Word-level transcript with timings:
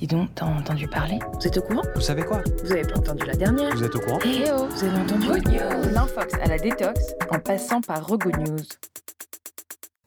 Dis 0.00 0.06
donc, 0.06 0.30
t'as 0.34 0.46
entendu 0.46 0.88
parler 0.88 1.18
Vous 1.34 1.46
êtes 1.46 1.58
au 1.58 1.60
courant 1.60 1.82
Vous 1.94 2.00
savez 2.00 2.22
quoi 2.22 2.40
Vous 2.64 2.72
avez 2.72 2.84
pas 2.84 2.98
entendu 2.98 3.26
la 3.26 3.34
dernière 3.34 3.76
Vous 3.76 3.84
êtes 3.84 3.94
au 3.94 4.00
courant 4.00 4.18
Eh 4.24 4.44
oh, 4.50 4.66
vous 4.66 4.84
avez 4.84 4.98
entendu 4.98 5.28
L'infox 5.92 6.32
à 6.42 6.48
la 6.48 6.56
détox 6.56 6.98
en 7.30 7.38
passant 7.38 7.82
par 7.82 8.06
Rego 8.06 8.30
News. 8.30 8.64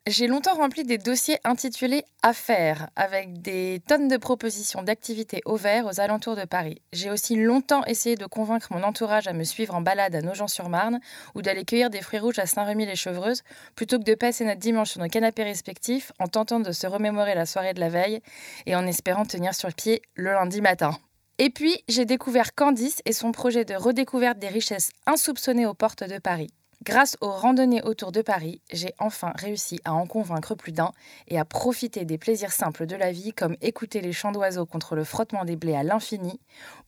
J'ai 0.06 0.28
longtemps 0.28 0.56
rempli 0.56 0.84
des 0.84 0.98
dossiers 0.98 1.38
intitulés 1.46 2.04
Affaires, 2.24 2.90
avec 2.98 3.42
des 3.42 3.82
tonnes 3.88 4.10
de 4.10 4.18
propositions 4.18 4.84
d'activités 4.84 5.42
au 5.46 5.56
vert 5.56 5.86
aux 5.86 6.02
alentours 6.02 6.36
de 6.36 6.44
Paris. 6.44 6.82
J'ai 6.92 7.10
aussi 7.10 7.38
longtemps 7.38 7.86
essayé 7.86 8.18
de 8.18 8.26
convaincre 8.26 8.68
mon 8.72 8.84
entourage 8.84 9.30
à 9.30 9.34
me 9.34 9.46
suivre 9.46 9.74
en 9.74 9.80
balade 9.80 10.14
à 10.14 10.22
Nogent-sur-Marne 10.22 11.00
ou 11.36 11.42
d'aller 11.42 11.64
cueillir 11.64 11.90
des 11.90 12.02
fruits 12.02 12.20
rouges 12.20 12.40
à 12.40 12.46
Saint-Rémy-les-Chevreuses, 12.46 13.44
plutôt 13.78 13.98
que 13.98 14.04
de 14.04 14.14
passer 14.14 14.44
notre 14.44 14.60
dimanche 14.60 14.90
sur 14.90 15.00
nos 15.00 15.08
canapés 15.08 15.44
respectifs 15.44 16.12
en 16.20 16.28
tentant 16.28 16.60
de 16.60 16.74
se 16.74 16.86
remémorer 16.86 17.34
la 17.34 17.46
soirée 17.46 17.74
de 17.74 17.80
la 17.80 17.88
veille 17.88 18.20
et 18.66 18.76
en 18.76 18.86
espérant 18.86 19.24
tenir 19.24 19.56
sur 19.56 19.74
pied 19.74 20.02
le 20.16 20.34
lundi 20.34 20.60
matin. 20.60 20.98
Et 21.38 21.50
puis, 21.50 21.82
j'ai 21.88 22.04
découvert 22.04 22.54
Candice 22.56 23.02
et 23.06 23.14
son 23.14 23.32
projet 23.32 23.64
de 23.64 23.76
redécouverte 23.76 24.38
des 24.38 24.50
richesses 24.50 24.92
insoupçonnées 25.08 25.66
aux 25.66 25.74
portes 25.74 26.04
de 26.04 26.18
Paris. 26.20 26.50
Grâce 26.84 27.16
aux 27.22 27.32
randonnées 27.32 27.82
autour 27.82 28.12
de 28.12 28.22
Paris, 28.22 28.62
j'ai 28.70 28.94
enfin 29.00 29.32
réussi 29.36 29.80
à 29.86 29.94
en 29.94 30.06
convaincre 30.06 30.54
plus 30.54 30.74
d'un 30.74 30.92
et 31.30 31.40
à 31.40 31.46
profiter 31.46 32.04
des 32.04 32.18
plaisirs 32.18 32.52
simples 32.52 32.86
de 32.88 32.98
la 32.98 33.14
vie 33.14 33.32
comme 33.32 33.56
écouter 33.62 34.02
les 34.02 34.12
chants 34.12 34.34
d'oiseaux 34.34 34.66
contre 34.66 34.96
le 34.96 35.06
frottement 35.06 35.46
des 35.46 35.56
blés 35.56 35.76
à 35.76 35.84
l'infini 35.84 36.42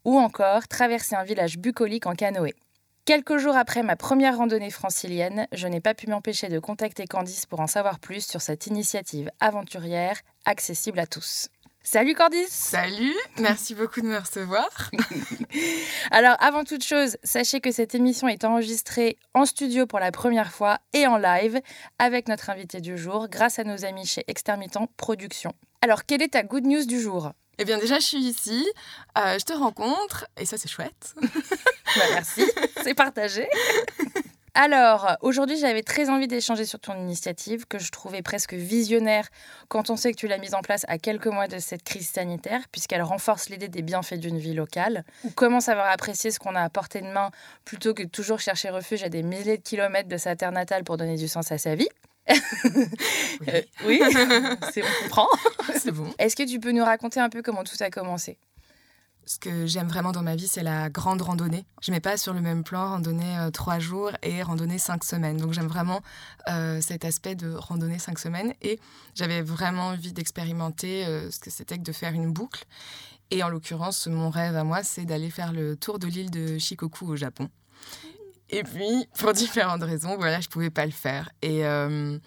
ou 0.03 0.17
encore 0.17 0.67
traverser 0.67 1.15
un 1.15 1.23
village 1.23 1.59
bucolique 1.59 2.07
en 2.07 2.13
canoë. 2.13 2.55
Quelques 3.05 3.37
jours 3.37 3.55
après 3.55 3.83
ma 3.83 3.95
première 3.95 4.35
randonnée 4.35 4.69
francilienne, 4.69 5.47
je 5.53 5.67
n'ai 5.67 5.79
pas 5.79 5.93
pu 5.93 6.07
m'empêcher 6.07 6.49
de 6.49 6.59
contacter 6.59 7.05
Candice 7.05 7.45
pour 7.45 7.61
en 7.61 7.67
savoir 7.67 7.99
plus 7.99 8.27
sur 8.27 8.41
cette 8.41 8.67
initiative 8.67 9.31
aventurière 9.39 10.19
accessible 10.43 10.99
à 10.99 11.07
tous. 11.07 11.47
Salut 11.87 12.15
Candice 12.15 12.49
Salut, 12.49 13.13
merci 13.37 13.75
beaucoup 13.75 14.01
de 14.01 14.07
me 14.07 14.17
recevoir. 14.17 14.67
Alors 16.11 16.35
avant 16.39 16.63
toute 16.63 16.83
chose, 16.83 17.15
sachez 17.23 17.61
que 17.61 17.71
cette 17.71 17.93
émission 17.93 18.27
est 18.27 18.43
enregistrée 18.43 19.19
en 19.35 19.45
studio 19.45 19.85
pour 19.85 19.99
la 19.99 20.11
première 20.11 20.51
fois 20.51 20.79
et 20.93 21.05
en 21.05 21.17
live 21.17 21.61
avec 21.99 22.27
notre 22.27 22.49
invité 22.49 22.81
du 22.81 22.97
jour 22.97 23.27
grâce 23.29 23.59
à 23.59 23.63
nos 23.63 23.85
amis 23.85 24.07
chez 24.07 24.23
Extermitent 24.27 24.87
Productions. 24.97 25.53
Alors 25.83 26.07
quelle 26.07 26.23
est 26.23 26.29
ta 26.29 26.41
good 26.41 26.65
news 26.65 26.85
du 26.85 26.99
jour? 26.99 27.33
Eh 27.59 27.65
bien 27.65 27.77
déjà 27.77 27.99
je 27.99 28.05
suis 28.05 28.17
ici, 28.17 28.67
euh, 29.19 29.37
je 29.37 29.45
te 29.45 29.53
rencontre 29.53 30.25
et 30.37 30.47
ça 30.47 30.57
c'est 30.57 30.69
chouette. 30.69 31.13
Bah, 31.95 32.03
merci, 32.09 32.43
c'est 32.83 32.93
partagé. 32.93 33.47
Alors, 34.57 35.17
aujourd'hui, 35.19 35.57
j'avais 35.57 35.83
très 35.83 36.09
envie 36.09 36.27
d'échanger 36.27 36.63
sur 36.63 36.79
ton 36.79 36.95
initiative 36.95 37.65
que 37.67 37.77
je 37.77 37.91
trouvais 37.91 38.21
presque 38.21 38.53
visionnaire 38.53 39.27
quand 39.67 39.89
on 39.89 39.97
sait 39.97 40.13
que 40.13 40.17
tu 40.17 40.27
l'as 40.27 40.37
mise 40.37 40.53
en 40.53 40.61
place 40.61 40.85
à 40.87 40.97
quelques 40.97 41.27
mois 41.27 41.49
de 41.49 41.59
cette 41.59 41.83
crise 41.83 42.07
sanitaire, 42.07 42.61
puisqu'elle 42.71 43.01
renforce 43.01 43.49
l'idée 43.49 43.67
des 43.67 43.81
bienfaits 43.81 44.15
d'une 44.15 44.37
vie 44.37 44.53
locale. 44.53 45.03
Ou 45.25 45.29
comment 45.31 45.59
savoir 45.59 45.87
apprécier 45.87 46.31
ce 46.31 46.39
qu'on 46.39 46.55
a 46.55 46.61
à 46.61 46.69
portée 46.69 47.01
de 47.01 47.07
main 47.07 47.31
plutôt 47.65 47.93
que 47.93 48.03
de 48.03 48.07
toujours 48.07 48.39
chercher 48.39 48.69
refuge 48.69 49.03
à 49.03 49.09
des 49.09 49.23
milliers 49.23 49.57
de 49.57 49.61
kilomètres 49.61 50.07
de 50.07 50.17
sa 50.17 50.37
terre 50.37 50.53
natale 50.53 50.85
pour 50.85 50.95
donner 50.95 51.17
du 51.17 51.27
sens 51.27 51.51
à 51.51 51.57
sa 51.57 51.75
vie? 51.75 51.89
Euh, 52.29 53.61
oui, 53.85 54.01
on 54.01 55.03
comprend. 55.03 55.27
c'est 55.77 55.91
bon. 55.91 56.09
Est-ce 56.17 56.35
que 56.37 56.43
tu 56.43 56.61
peux 56.61 56.71
nous 56.71 56.83
raconter 56.85 57.19
un 57.19 57.29
peu 57.29 57.41
comment 57.41 57.65
tout 57.65 57.75
a 57.81 57.89
commencé? 57.89 58.37
Ce 59.27 59.39
que 59.39 59.65
j'aime 59.65 59.87
vraiment 59.87 60.11
dans 60.11 60.21
ma 60.21 60.35
vie, 60.35 60.47
c'est 60.47 60.61
la 60.61 60.89
grande 60.89 61.21
randonnée. 61.21 61.65
Je 61.81 61.91
mets 61.91 61.99
pas 61.99 62.15
sur 62.15 62.33
le 62.33 62.41
même 62.41 62.63
plan 62.63 62.89
randonnée 62.89 63.37
euh, 63.39 63.49
trois 63.49 63.79
jours 63.79 64.11
et 64.21 64.43
randonnée 64.43 64.77
cinq 64.77 65.03
semaines. 65.03 65.37
Donc 65.37 65.51
j'aime 65.51 65.67
vraiment 65.67 66.01
euh, 66.47 66.79
cet 66.79 67.05
aspect 67.05 67.33
de 67.33 67.51
randonnée 67.51 67.97
cinq 67.97 68.19
semaines 68.19 68.53
et 68.61 68.79
j'avais 69.15 69.41
vraiment 69.41 69.87
envie 69.87 70.13
d'expérimenter 70.13 71.05
euh, 71.05 71.31
ce 71.31 71.39
que 71.39 71.49
c'était 71.49 71.77
que 71.77 71.83
de 71.83 71.91
faire 71.91 72.13
une 72.13 72.31
boucle. 72.31 72.65
Et 73.31 73.41
en 73.41 73.49
l'occurrence, 73.49 74.05
mon 74.05 74.29
rêve 74.29 74.55
à 74.55 74.63
moi, 74.63 74.83
c'est 74.83 75.05
d'aller 75.05 75.31
faire 75.31 75.51
le 75.51 75.75
tour 75.75 75.97
de 75.97 76.05
l'île 76.05 76.29
de 76.29 76.59
Shikoku 76.59 77.07
au 77.07 77.15
Japon. 77.15 77.49
Et 78.51 78.61
puis, 78.61 79.07
pour 79.17 79.33
différentes 79.33 79.81
raisons, 79.81 80.17
voilà, 80.17 80.39
je 80.39 80.47
pouvais 80.49 80.69
pas 80.69 80.85
le 80.85 80.91
faire. 80.91 81.31
Et, 81.41 81.65
euh, 81.65 82.19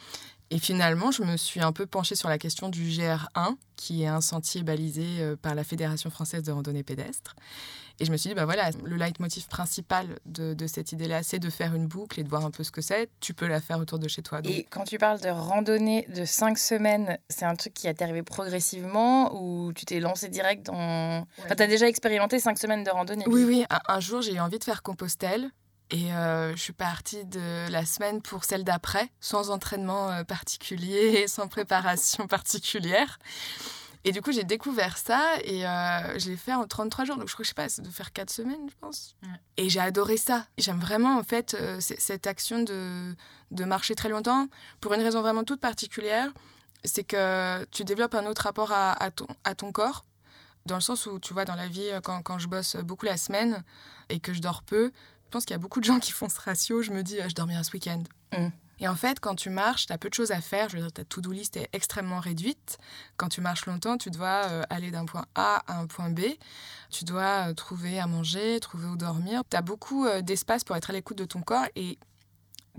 et 0.50 0.58
finalement, 0.58 1.10
je 1.10 1.22
me 1.22 1.36
suis 1.36 1.60
un 1.60 1.72
peu 1.72 1.86
penchée 1.86 2.14
sur 2.14 2.28
la 2.28 2.38
question 2.38 2.68
du 2.68 2.84
GR1, 2.88 3.56
qui 3.76 4.02
est 4.02 4.06
un 4.06 4.20
sentier 4.20 4.62
balisé 4.62 5.04
euh, 5.20 5.36
par 5.36 5.54
la 5.54 5.62
Fédération 5.64 6.10
française 6.10 6.42
de 6.42 6.52
randonnée 6.52 6.82
pédestre. 6.82 7.36
Et 8.00 8.04
je 8.04 8.12
me 8.12 8.16
suis 8.16 8.28
dit, 8.28 8.34
bah 8.34 8.44
voilà, 8.44 8.70
le 8.84 8.94
leitmotiv 8.96 9.48
principal 9.48 10.20
de, 10.24 10.54
de 10.54 10.66
cette 10.68 10.92
idée-là, 10.92 11.24
c'est 11.24 11.40
de 11.40 11.50
faire 11.50 11.74
une 11.74 11.88
boucle 11.88 12.20
et 12.20 12.22
de 12.22 12.28
voir 12.28 12.44
un 12.46 12.52
peu 12.52 12.62
ce 12.62 12.70
que 12.70 12.80
c'est. 12.80 13.10
Tu 13.18 13.34
peux 13.34 13.48
la 13.48 13.60
faire 13.60 13.78
autour 13.80 13.98
de 13.98 14.06
chez 14.06 14.22
toi. 14.22 14.40
Donc, 14.40 14.52
Et 14.52 14.62
quand 14.70 14.84
tu 14.84 14.98
parles 14.98 15.20
de 15.20 15.28
randonnée 15.28 16.06
de 16.14 16.24
5 16.24 16.56
semaines, 16.58 17.18
c'est 17.28 17.44
un 17.44 17.56
truc 17.56 17.74
qui 17.74 17.88
est 17.88 18.00
arrivé 18.00 18.22
progressivement 18.22 19.34
ou 19.34 19.72
tu 19.72 19.84
t'es 19.84 19.98
lancé 19.98 20.28
direct 20.28 20.66
dans... 20.66 21.26
Enfin, 21.44 21.56
tu 21.56 21.62
as 21.62 21.66
déjà 21.66 21.88
expérimenté 21.88 22.38
5 22.38 22.56
semaines 22.56 22.84
de 22.84 22.90
randonnée 22.90 23.24
Oui, 23.26 23.42
oui. 23.44 23.64
Un, 23.68 23.80
un 23.88 24.00
jour, 24.00 24.22
j'ai 24.22 24.34
eu 24.34 24.40
envie 24.40 24.60
de 24.60 24.64
faire 24.64 24.82
Compostelle. 24.84 25.50
Et 25.90 26.12
euh, 26.12 26.54
je 26.54 26.60
suis 26.60 26.72
partie 26.74 27.24
de 27.24 27.70
la 27.70 27.86
semaine 27.86 28.20
pour 28.20 28.44
celle 28.44 28.62
d'après, 28.62 29.10
sans 29.20 29.50
entraînement 29.50 30.10
euh, 30.10 30.24
particulier, 30.24 31.26
sans 31.28 31.48
préparation 31.48 32.26
particulière. 32.28 33.18
Et 34.04 34.12
du 34.12 34.22
coup, 34.22 34.32
j'ai 34.32 34.44
découvert 34.44 34.96
ça 34.96 35.34
et 35.42 35.66
euh, 35.66 36.18
je 36.18 36.30
l'ai 36.30 36.36
fait 36.36 36.54
en 36.54 36.66
33 36.66 37.04
jours. 37.04 37.16
Donc, 37.16 37.28
je 37.28 37.34
crois 37.34 37.42
que 37.42 37.44
je 37.44 37.48
sais 37.48 37.54
pas, 37.54 37.68
c'est 37.68 37.82
de 37.82 37.90
faire 37.90 38.12
4 38.12 38.30
semaines, 38.30 38.68
je 38.68 38.74
pense. 38.80 39.16
Ouais. 39.22 39.28
Et 39.56 39.68
j'ai 39.68 39.80
adoré 39.80 40.16
ça. 40.16 40.46
J'aime 40.56 40.78
vraiment, 40.78 41.18
en 41.18 41.22
fait, 41.22 41.54
euh, 41.54 41.78
cette 41.80 42.26
action 42.26 42.62
de, 42.62 43.14
de 43.50 43.64
marcher 43.64 43.94
très 43.94 44.08
longtemps 44.08 44.48
pour 44.80 44.94
une 44.94 45.02
raison 45.02 45.20
vraiment 45.20 45.44
toute 45.44 45.60
particulière. 45.60 46.30
C'est 46.84 47.04
que 47.04 47.64
tu 47.66 47.84
développes 47.84 48.14
un 48.14 48.26
autre 48.26 48.42
rapport 48.42 48.72
à, 48.72 48.92
à 48.92 49.10
ton, 49.10 49.26
à 49.44 49.54
ton 49.54 49.72
corps. 49.72 50.04
Dans 50.64 50.76
le 50.76 50.80
sens 50.80 51.06
où, 51.06 51.18
tu 51.18 51.32
vois, 51.34 51.44
dans 51.44 51.54
la 51.54 51.66
vie, 51.66 51.90
quand, 52.04 52.22
quand 52.22 52.38
je 52.38 52.46
bosse 52.46 52.76
beaucoup 52.76 53.06
la 53.06 53.16
semaine 53.16 53.64
et 54.10 54.20
que 54.20 54.32
je 54.32 54.40
dors 54.40 54.62
peu, 54.62 54.92
je 55.28 55.30
pense 55.30 55.44
qu'il 55.44 55.52
y 55.52 55.56
a 55.56 55.58
beaucoup 55.58 55.80
de 55.80 55.84
gens 55.84 55.98
qui 55.98 56.10
font 56.10 56.30
ce 56.30 56.40
ratio. 56.40 56.80
Je 56.80 56.90
me 56.90 57.02
dis, 57.02 57.20
ah, 57.20 57.28
je 57.28 57.34
dormirai 57.34 57.62
ce 57.62 57.72
week-end. 57.72 58.02
Mm. 58.32 58.48
Et 58.80 58.88
en 58.88 58.94
fait, 58.94 59.20
quand 59.20 59.34
tu 59.34 59.50
marches, 59.50 59.84
tu 59.84 59.92
as 59.92 59.98
peu 59.98 60.08
de 60.08 60.14
choses 60.14 60.30
à 60.30 60.40
faire. 60.40 60.70
Je 60.70 60.76
veux 60.76 60.82
dire, 60.82 60.90
ta 60.90 61.04
to-do 61.04 61.32
list 61.32 61.58
est 61.58 61.68
extrêmement 61.74 62.18
réduite. 62.18 62.78
Quand 63.18 63.28
tu 63.28 63.42
marches 63.42 63.66
longtemps, 63.66 63.98
tu 63.98 64.10
dois 64.10 64.46
euh, 64.46 64.62
aller 64.70 64.90
d'un 64.90 65.04
point 65.04 65.26
A 65.34 65.62
à 65.66 65.80
un 65.80 65.86
point 65.86 66.08
B. 66.08 66.20
Tu 66.88 67.04
dois 67.04 67.50
euh, 67.50 67.52
trouver 67.52 68.00
à 68.00 68.06
manger, 68.06 68.58
trouver 68.60 68.86
où 68.86 68.96
dormir. 68.96 69.42
Tu 69.50 69.56
as 69.58 69.60
beaucoup 69.60 70.06
euh, 70.06 70.22
d'espace 70.22 70.64
pour 70.64 70.76
être 70.76 70.88
à 70.88 70.94
l'écoute 70.94 71.18
de 71.18 71.26
ton 71.26 71.42
corps. 71.42 71.66
Et 71.76 71.98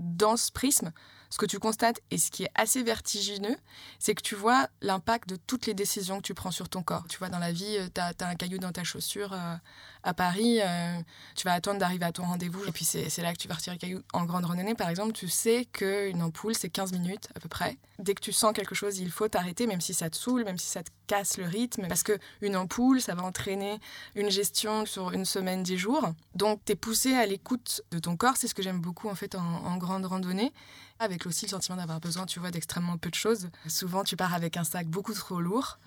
dans 0.00 0.36
ce 0.36 0.50
prisme, 0.50 0.90
ce 1.30 1.38
que 1.38 1.46
tu 1.46 1.58
constates 1.58 2.00
et 2.10 2.18
ce 2.18 2.30
qui 2.30 2.42
est 2.42 2.50
assez 2.56 2.82
vertigineux, 2.82 3.56
c'est 3.98 4.14
que 4.14 4.22
tu 4.22 4.34
vois 4.34 4.68
l'impact 4.82 5.28
de 5.28 5.36
toutes 5.36 5.66
les 5.66 5.74
décisions 5.74 6.18
que 6.18 6.26
tu 6.26 6.34
prends 6.34 6.50
sur 6.50 6.68
ton 6.68 6.82
corps. 6.82 7.04
Tu 7.08 7.18
vois, 7.18 7.28
dans 7.28 7.38
la 7.38 7.52
vie, 7.52 7.78
tu 7.94 8.00
as, 8.00 8.12
un 8.20 8.34
caillou 8.34 8.58
dans 8.58 8.72
ta 8.72 8.82
chaussure 8.82 9.32
euh, 9.32 9.54
à 10.02 10.12
Paris, 10.12 10.58
euh, 10.60 11.00
tu 11.36 11.44
vas 11.44 11.52
attendre 11.52 11.78
d'arriver 11.78 12.04
à 12.04 12.12
ton 12.12 12.24
rendez-vous 12.24 12.64
et 12.66 12.72
puis 12.72 12.84
c'est 12.84 13.16
là 13.18 13.32
que 13.32 13.38
tu 13.38 13.46
vas 13.46 13.54
retirer 13.54 13.76
le 13.76 13.80
caillou. 13.80 14.02
En 14.12 14.24
grande 14.24 14.44
randonnée, 14.44 14.74
par 14.74 14.88
exemple, 14.88 15.12
tu 15.12 15.28
sais 15.28 15.66
qu'une 15.72 16.20
ampoule, 16.22 16.54
c'est 16.54 16.68
15 16.68 16.92
minutes 16.92 17.28
à 17.36 17.40
peu 17.40 17.48
près. 17.48 17.78
Dès 18.00 18.14
que 18.14 18.20
tu 18.20 18.32
sens 18.32 18.52
quelque 18.52 18.74
chose, 18.74 18.98
il 18.98 19.10
faut 19.10 19.28
t'arrêter, 19.28 19.66
même 19.66 19.80
si 19.80 19.94
ça 19.94 20.10
te 20.10 20.16
saoule, 20.16 20.44
même 20.44 20.58
si 20.58 20.66
ça 20.66 20.82
te 20.82 20.90
casse 21.06 21.36
le 21.36 21.44
rythme, 21.44 21.86
parce 21.86 22.02
qu'une 22.02 22.56
ampoule, 22.56 23.00
ça 23.00 23.14
va 23.14 23.22
entraîner 23.22 23.78
une 24.14 24.30
gestion 24.30 24.86
sur 24.86 25.12
une 25.12 25.24
semaine, 25.24 25.62
10 25.62 25.76
jours. 25.76 26.08
Donc, 26.34 26.60
tu 26.64 26.72
es 26.72 26.76
poussé 26.76 27.14
à 27.14 27.26
l'écoute 27.26 27.82
de 27.90 27.98
ton 27.98 28.16
corps, 28.16 28.36
c'est 28.36 28.48
ce 28.48 28.54
que 28.54 28.62
j'aime 28.62 28.80
beaucoup 28.80 29.08
en 29.08 29.14
fait 29.14 29.34
en 29.34 29.76
grande 29.76 30.06
randonnée 30.06 30.52
avec 31.00 31.26
aussi 31.26 31.46
le 31.46 31.50
sentiment 31.50 31.76
d'avoir 31.76 31.98
besoin, 31.98 32.26
tu 32.26 32.38
vois, 32.38 32.50
d'extrêmement 32.50 32.98
peu 32.98 33.10
de 33.10 33.14
choses. 33.14 33.48
Souvent, 33.66 34.04
tu 34.04 34.16
pars 34.16 34.34
avec 34.34 34.56
un 34.56 34.64
sac 34.64 34.86
beaucoup 34.86 35.14
trop 35.14 35.40
lourd. 35.40 35.78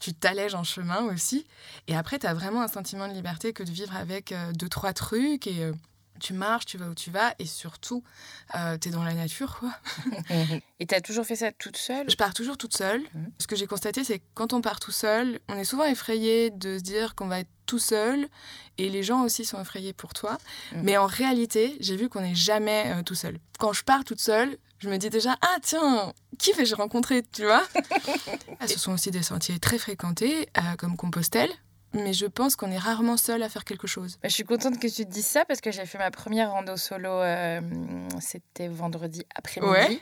Tu 0.00 0.12
t'allèges 0.12 0.54
en 0.54 0.64
chemin 0.64 1.04
aussi. 1.04 1.46
Et 1.88 1.96
après, 1.96 2.18
tu 2.18 2.26
as 2.26 2.34
vraiment 2.34 2.62
un 2.62 2.68
sentiment 2.68 3.06
de 3.06 3.12
liberté 3.12 3.52
que 3.52 3.62
de 3.62 3.70
vivre 3.70 3.94
avec 3.94 4.32
euh, 4.32 4.52
deux, 4.52 4.68
trois 4.68 4.92
trucs. 4.92 5.46
Et 5.46 5.62
euh, 5.62 5.72
tu 6.18 6.32
marches, 6.32 6.66
tu 6.66 6.78
vas 6.78 6.86
où 6.88 6.94
tu 6.94 7.10
vas. 7.10 7.34
Et 7.38 7.46
surtout, 7.46 8.02
euh, 8.54 8.76
tu 8.78 8.88
es 8.88 8.90
dans 8.92 9.02
la 9.04 9.14
nature, 9.14 9.58
quoi. 9.58 9.72
Et 10.80 10.86
tu 10.86 10.94
as 10.94 11.00
toujours 11.00 11.24
fait 11.26 11.36
ça 11.36 11.52
toute 11.52 11.76
seule? 11.76 12.10
Je 12.10 12.16
pars 12.16 12.34
toujours 12.34 12.58
toute 12.58 12.76
seule. 12.76 13.00
Mhm. 13.14 13.30
Ce 13.38 13.46
que 13.46 13.56
j'ai 13.56 13.66
constaté, 13.66 14.04
c'est 14.04 14.18
que 14.18 14.24
quand 14.34 14.52
on 14.52 14.60
part 14.60 14.80
tout 14.80 14.92
seul, 14.92 15.40
on 15.48 15.56
est 15.56 15.64
souvent 15.64 15.84
effrayé 15.84 16.50
de 16.50 16.78
se 16.78 16.82
dire 16.82 17.14
qu'on 17.14 17.28
va 17.28 17.40
être 17.40 17.48
tout 17.66 17.78
seul. 17.78 18.28
Et 18.78 18.88
les 18.90 19.02
gens 19.02 19.22
aussi 19.22 19.44
sont 19.44 19.60
effrayés 19.60 19.92
pour 19.92 20.12
toi. 20.12 20.38
Mhm. 20.72 20.82
Mais 20.82 20.96
en 20.96 21.06
réalité, 21.06 21.76
j'ai 21.80 21.96
vu 21.96 22.08
qu'on 22.08 22.20
n'est 22.20 22.34
jamais 22.34 22.92
euh, 22.94 23.02
tout 23.02 23.14
seul. 23.14 23.38
Quand 23.58 23.72
je 23.72 23.82
pars 23.84 24.04
toute 24.04 24.20
seule, 24.20 24.56
je 24.78 24.90
me 24.90 24.98
dis 24.98 25.08
déjà, 25.08 25.36
ah 25.40 25.56
tiens, 25.62 26.12
qui 26.38 26.52
vais-je 26.52 26.74
rencontrer, 26.74 27.22
tu 27.32 27.44
vois? 27.44 27.62
Ah, 28.60 28.66
Ce 28.68 28.78
sont 28.78 28.92
aussi 28.92 29.10
des 29.10 29.22
sentiers 29.22 29.58
très 29.58 29.78
fréquentés, 29.78 30.48
euh, 30.56 30.76
comme 30.78 30.96
Compostelle. 30.96 31.50
Mais 31.96 32.12
je 32.12 32.26
pense 32.26 32.56
qu'on 32.56 32.70
est 32.70 32.78
rarement 32.78 33.16
seul 33.16 33.42
à 33.42 33.48
faire 33.48 33.64
quelque 33.64 33.86
chose. 33.86 34.18
Bah, 34.22 34.28
Je 34.28 34.34
suis 34.34 34.44
contente 34.44 34.78
que 34.78 34.86
tu 34.86 35.04
te 35.04 35.10
dises 35.10 35.26
ça 35.26 35.44
parce 35.44 35.60
que 35.60 35.70
j'ai 35.70 35.86
fait 35.86 35.98
ma 35.98 36.10
première 36.10 36.52
rando 36.52 36.76
solo, 36.76 37.10
euh, 37.10 37.60
c'était 38.20 38.68
vendredi 38.68 39.24
après-midi. 39.34 39.72
Ouais. 39.72 39.98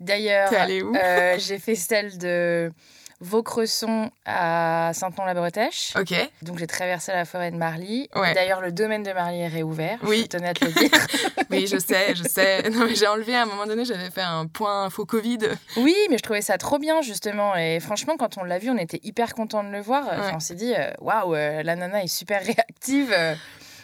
D'ailleurs, 0.00 0.52
euh, 0.52 1.36
j'ai 1.38 1.58
fait 1.58 1.74
celle 1.74 2.18
de 2.18 2.72
Vaucresson 3.20 4.10
à 4.26 4.90
Saint-Pont-la-Bretèche. 4.94 5.94
Ok. 5.98 6.14
Donc 6.42 6.58
j'ai 6.58 6.66
traversé 6.66 7.12
la 7.12 7.24
forêt 7.24 7.50
de 7.50 7.56
Marly. 7.56 8.08
Ouais. 8.14 8.34
D'ailleurs, 8.34 8.60
le 8.60 8.72
domaine 8.72 9.02
de 9.02 9.12
Marly 9.12 9.38
est 9.40 9.48
réouvert. 9.48 9.98
Oui. 10.02 10.22
Je 10.22 10.26
tenais 10.26 10.48
à 10.48 10.54
te 10.54 10.64
le 10.64 10.72
dire. 10.72 10.90
Oui, 11.48 11.66
je 11.68 11.78
sais, 11.78 12.14
je 12.14 12.24
sais. 12.24 12.68
Non, 12.70 12.86
mais 12.86 12.94
j'ai 12.96 13.06
enlevé 13.06 13.34
à 13.36 13.42
un 13.42 13.46
moment 13.46 13.66
donné, 13.66 13.84
j'avais 13.84 14.10
fait 14.10 14.20
un 14.20 14.46
point 14.46 14.90
faux 14.90 15.06
Covid. 15.06 15.38
oui, 15.76 15.94
mais 16.10 16.18
je 16.18 16.22
trouvais 16.22 16.42
ça 16.42 16.58
trop 16.58 16.78
bien 16.78 17.00
justement. 17.02 17.54
Et 17.56 17.78
franchement, 17.80 18.16
quand 18.18 18.36
on 18.36 18.44
l'a 18.44 18.58
vu, 18.58 18.68
on 18.70 18.76
était 18.76 19.00
hyper 19.04 19.34
content 19.34 19.62
de 19.62 19.70
le 19.70 19.80
voir. 19.80 20.04
Enfin, 20.06 20.32
on 20.34 20.40
s'est 20.40 20.54
dit, 20.56 20.74
euh, 20.76 20.90
waouh, 21.00 21.34
euh, 21.34 21.62
la 21.62 21.76
nana 21.76 22.02
est 22.02 22.08
super 22.08 22.42
réactive. 22.42 23.14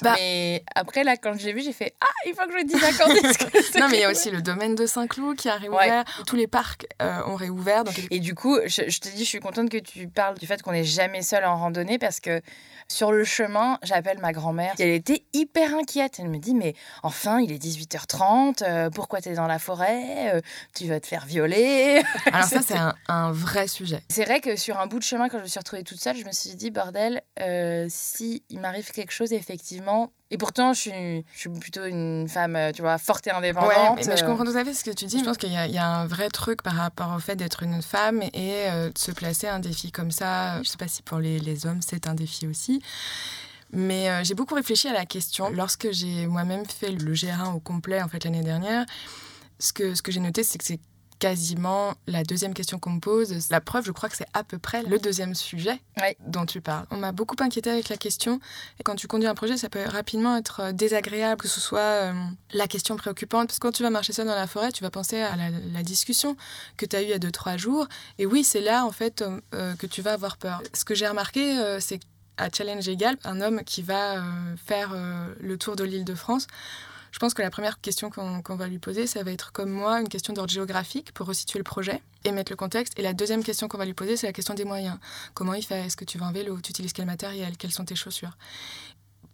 Bah. 0.03 0.15
Mais 0.17 0.65
après, 0.75 1.05
là, 1.05 1.17
quand 1.17 1.39
je 1.39 1.47
l'ai 1.47 1.53
vu, 1.53 1.63
j'ai 1.63 1.73
fait 1.73 1.95
Ah, 2.01 2.07
il 2.27 2.35
faut 2.35 2.47
que 2.47 2.59
je 2.59 2.65
dise 2.65 2.83
à 2.85 2.93
Candice 2.93 3.37
que 3.37 3.63
c'est 3.73 3.79
Non, 3.81 3.89
mais 3.89 3.99
il 3.99 4.01
y 4.01 4.05
a 4.05 4.11
aussi 4.11 4.31
le 4.31 4.43
domaine 4.43 4.75
de 4.75 4.87
Saint-Cloud 4.87 5.37
qui 5.37 5.49
a 5.49 5.57
réouvert. 5.57 6.05
Tous 6.27 6.37
les 6.37 6.47
parcs 6.47 6.87
euh, 7.01 7.21
ont 7.27 7.37
réouvert. 7.37 7.85
Donc, 7.85 7.95
Et 8.11 8.21
du 8.21 8.35
coup, 8.35 8.59
je, 8.67 8.83
je 8.89 9.01
te 9.01 9.09
dis, 9.09 9.25
je 9.25 9.29
suis 9.29 9.41
contente 9.41 9.69
que 9.71 9.79
tu 9.79 10.09
parles 10.09 10.39
du 10.39 10.47
fait 10.47 10.61
qu'on 10.63 10.73
n'est 10.73 10.85
jamais 10.85 11.23
seul 11.23 11.45
en 11.45 11.57
randonnée 11.57 11.99
parce 11.99 12.21
que 12.21 12.41
sur 12.89 13.13
le 13.13 13.25
chemin, 13.25 13.79
j'appelle 13.83 14.19
ma 14.19 14.33
grand-mère. 14.33 14.75
Elle 14.79 14.91
était 14.91 15.25
hyper 15.33 15.75
inquiète. 15.75 16.17
Elle 16.19 16.29
me 16.29 16.39
dit, 16.39 16.55
mais 16.55 16.75
enfin, 17.03 17.41
il 17.41 17.51
est 17.53 17.63
18h30, 17.63 18.63
euh, 18.63 18.91
pourquoi 18.91 19.21
t'es 19.21 19.35
dans 19.35 19.47
la 19.47 19.59
forêt 19.59 20.35
Euh, 20.35 20.41
Tu 20.75 20.87
vas 20.87 21.01
te 21.01 21.07
faire 21.07 21.25
violer? 21.25 22.03
alors 22.33 22.45
ça, 22.47 22.61
c'est 22.61 22.77
un, 22.77 22.95
un 23.09 23.33
vrai 23.33 23.67
sujet. 23.69 24.03
C'est 24.11 24.25
vrai 24.25 24.41
que 24.41 24.57
sur 24.57 24.79
un 24.79 24.87
bout 24.87 24.99
de 24.99 25.05
chemin, 25.05 25.29
quand 25.29 25.39
je 25.39 25.45
me 25.45 25.49
suis 25.49 25.59
retrouvée 25.59 25.85
toute 25.85 26.01
seule, 26.01 26.17
je 26.17 26.25
me 26.25 26.33
suis 26.33 26.55
dit, 26.55 26.71
bordel, 26.71 27.23
euh, 27.41 27.87
si 27.89 28.43
il 28.51 28.61
m'arrive 28.61 28.91
quelque 28.91 29.13
chose, 29.13 29.33
effectivement. 29.33 29.92
Et 30.31 30.39
pourtant, 30.39 30.73
je 30.73 30.81
suis, 30.81 30.91
je 31.35 31.39
suis 31.39 31.51
plutôt 31.51 31.85
une 31.85 32.27
femme, 32.27 32.57
euh, 32.57 32.73
tu 32.73 32.81
vois, 32.81 32.97
forte 32.97 33.27
et 33.27 33.31
indépendante. 33.31 33.69
Ouais, 33.69 33.93
mais, 33.97 34.03
mais 34.07 34.17
je 34.17 34.25
euh, 34.25 34.27
comprends 34.27 34.45
tout 34.45 34.57
à 34.57 34.65
fait 34.65 34.73
ce 34.73 34.83
que 34.83 34.91
tu 34.91 35.05
dis. 35.05 35.19
Je 35.19 35.25
pense 35.25 35.37
qu'il 35.37 35.53
y, 35.53 35.57
a- 35.57 35.67
il 35.67 35.75
y 35.75 35.79
a 35.79 35.87
un 35.87 36.07
vrai 36.07 36.31
truc 36.31 36.63
par 36.63 36.75
rapport 36.75 37.13
au 37.15 37.19
fait 37.19 37.37
d'être 37.37 37.63
une 37.63 37.83
femme 37.83 38.23
et 38.23 38.55
euh, 38.71 38.89
de 38.91 38.97
se 38.99 39.11
placer 39.13 39.47
un 39.49 39.59
défi 39.59 39.93
comme 39.93 40.11
ça. 40.11 40.63
Je 40.63 40.69
sais 40.71 40.79
pas 40.79 40.89
si 40.89 41.03
pour 41.03 41.19
les, 41.19 41.39
les 41.39 41.67
hommes 41.67 41.81
c'est 41.87 42.07
un 42.07 42.15
défi 42.15 42.47
aussi. 42.47 42.81
Mais 43.73 44.09
euh, 44.11 44.25
j'ai 44.25 44.35
beaucoup 44.35 44.55
réfléchi 44.55 44.89
à 44.89 44.93
la 44.93 45.07
question. 45.07 45.51
Lorsque 45.51 45.91
j'ai 45.93 46.27
moi-même 46.27 46.65
fait 46.67 46.93
le 46.93 47.13
GR1 47.15 47.53
au 47.55 47.61
complet 47.61 48.03
en 48.03 48.09
fait 48.09 48.25
l'année 48.25 48.43
dernière, 48.43 48.85
ce 49.59 49.73
que, 49.73 49.95
ce 49.95 50.03
que 50.03 50.13
j'ai 50.13 50.21
noté, 50.21 50.43
c'est 50.45 50.59
que 50.59 50.65
c'est 50.65 50.81
quasiment 51.23 51.95
la 52.09 52.25
deuxième 52.25 52.53
question 52.53 52.81
qu'on 52.81 52.91
me 52.91 52.99
pose. 52.99 53.49
La 53.49 53.61
preuve, 53.61 53.85
je 53.85 53.93
crois 53.93 54.09
que 54.09 54.17
c'est 54.17 54.27
à 54.35 54.43
peu 54.43 54.59
près 54.59 54.83
le 54.83 54.99
deuxième 54.99 55.37
sujet 55.37 55.81
dont 56.27 56.47
tu 56.47 56.61
parles. 56.61 56.85
On 56.91 56.97
m'a 56.97 57.13
beaucoup 57.13 57.37
inquiété 57.39 57.71
avec 57.71 57.91
la 57.91 57.97
question. 57.97 58.41
Et 58.81 58.83
quand 58.83 58.97
tu 58.97 59.07
conduis 59.07 59.29
un 59.29 59.37
projet, 59.37 59.57
ça 59.57 59.69
peut 59.69 59.85
rapidement 59.87 60.37
être 60.37 60.59
euh, 60.59 60.73
désagréable, 60.73 61.41
que 61.41 61.47
ce 61.47 61.61
soit 61.61 61.79
euh, 61.79 62.13
la 62.55 62.67
question 62.67 62.97
préoccupante. 62.97 63.47
Parce 63.47 63.61
que 63.61 63.69
quand 63.69 63.71
tu 63.71 63.85
vas 63.85 63.91
marcher 63.91 64.13
seul 64.13 64.27
dans 64.27 64.35
la 64.35 64.49
forêt, 64.49 64.73
tu 64.73 64.83
vas 64.83 64.91
penser 64.91 65.21
à 65.21 65.37
la, 65.37 65.51
la 65.51 65.83
discussion 65.85 66.37
que 66.77 66.87
tu 66.87 66.97
as 66.97 67.03
eue 67.03 67.05
il 67.05 67.11
y 67.11 67.15
a 67.15 67.21
deux, 67.21 67.31
trois 67.31 67.57
jours. 67.57 67.87
Et 68.19 68.27
oui, 68.27 68.43
c'est 68.43 68.61
là, 68.61 68.85
en 68.85 68.91
fait, 68.91 69.23
euh, 69.55 69.77
que 69.77 69.87
tu 69.87 70.03
vas 70.03 70.15
avoir 70.15 70.39
peur. 70.39 70.61
Ce 70.75 70.85
que 70.85 70.97
j'ai 70.97 71.07
remarqué, 71.07 71.57
euh, 71.57 71.79
c'est 71.79 72.01
qu'à 72.01 72.49
Challenge 72.53 72.89
Égal, 72.89 73.17
un 73.23 73.41
homme 73.41 73.63
qui 73.63 73.83
va 73.83 74.25
faire 74.57 74.97
le 75.39 75.57
tour 75.57 75.77
de 75.77 75.85
l'île 75.85 76.05
de 76.05 76.17
France, 76.17 76.49
je 77.13 77.19
pense 77.19 77.35
que 77.35 77.43
la 77.43 77.51
première 77.51 77.81
question 77.81 78.11
qu'on 78.11 78.57
va 78.57 78.67
lui 78.67 78.79
poser, 78.79 79.07
ça 79.07 79.23
va 79.23 79.31
être 79.31 79.53
comme 79.53 79.71
moi, 79.71 80.01
une 80.01 80.09
question 80.09 80.33
d'ordre 80.33 80.51
géographique 80.51 81.13
pour 81.13 81.27
resituer 81.27 81.59
le 81.59 81.65
projet 81.65 82.03
et 82.25 82.33
mettre 82.33 82.51
le 82.51 82.57
contexte. 82.57 82.99
Et 82.99 83.03
la 83.03 83.13
deuxième 83.13 83.45
question 83.45 83.69
qu'on 83.69 83.79
va 83.79 83.85
lui 83.85 83.95
poser, 83.95 84.17
c'est 84.17 84.27
la 84.27 84.33
question 84.33 84.55
des 84.55 84.65
moyens. 84.65 84.99
Comment 85.35 85.55
il 85.55 85.63
fait? 85.63 85.85
Est-ce 85.87 85.97
que 85.97 86.07
tu 86.07 86.19
vas 86.19 86.27
en 86.27 86.33
vélo? 86.33 86.59
Tu 86.61 86.71
utilises 86.71 86.95
quel 86.95 87.07
matériel? 87.07 87.57
Quelles 87.59 87.71
sont 87.71 87.85
tes 87.85 87.97
chaussures? 87.97 88.37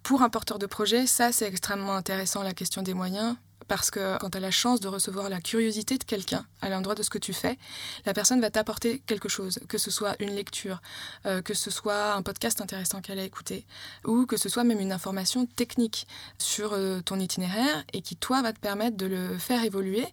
Pour 0.02 0.22
un 0.22 0.28
porteur 0.28 0.58
de 0.58 0.66
projet, 0.66 1.06
ça 1.06 1.32
c'est 1.32 1.46
extrêmement 1.46 1.94
intéressant, 1.94 2.42
la 2.42 2.52
question 2.52 2.82
des 2.82 2.94
moyens. 2.94 3.36
Parce 3.68 3.90
que 3.90 4.18
quand 4.18 4.30
tu 4.30 4.38
as 4.38 4.40
la 4.40 4.50
chance 4.50 4.80
de 4.80 4.88
recevoir 4.88 5.28
la 5.28 5.40
curiosité 5.40 5.98
de 5.98 6.04
quelqu'un 6.04 6.44
à 6.62 6.70
l'endroit 6.70 6.94
de 6.94 7.02
ce 7.02 7.10
que 7.10 7.18
tu 7.18 7.32
fais, 7.34 7.58
la 8.06 8.14
personne 8.14 8.40
va 8.40 8.50
t'apporter 8.50 9.00
quelque 9.06 9.28
chose, 9.28 9.60
que 9.68 9.78
ce 9.78 9.90
soit 9.90 10.16
une 10.20 10.34
lecture, 10.34 10.80
euh, 11.26 11.42
que 11.42 11.54
ce 11.54 11.70
soit 11.70 12.14
un 12.14 12.22
podcast 12.22 12.60
intéressant 12.60 13.02
qu'elle 13.02 13.18
a 13.18 13.24
écouté, 13.24 13.66
ou 14.04 14.26
que 14.26 14.36
ce 14.36 14.48
soit 14.48 14.64
même 14.64 14.80
une 14.80 14.92
information 14.92 15.46
technique 15.46 16.06
sur 16.38 16.72
euh, 16.72 17.00
ton 17.00 17.20
itinéraire 17.20 17.84
et 17.92 18.00
qui, 18.00 18.16
toi, 18.16 18.42
va 18.42 18.52
te 18.52 18.58
permettre 18.58 18.96
de 18.96 19.06
le 19.06 19.38
faire 19.38 19.62
évoluer, 19.62 20.06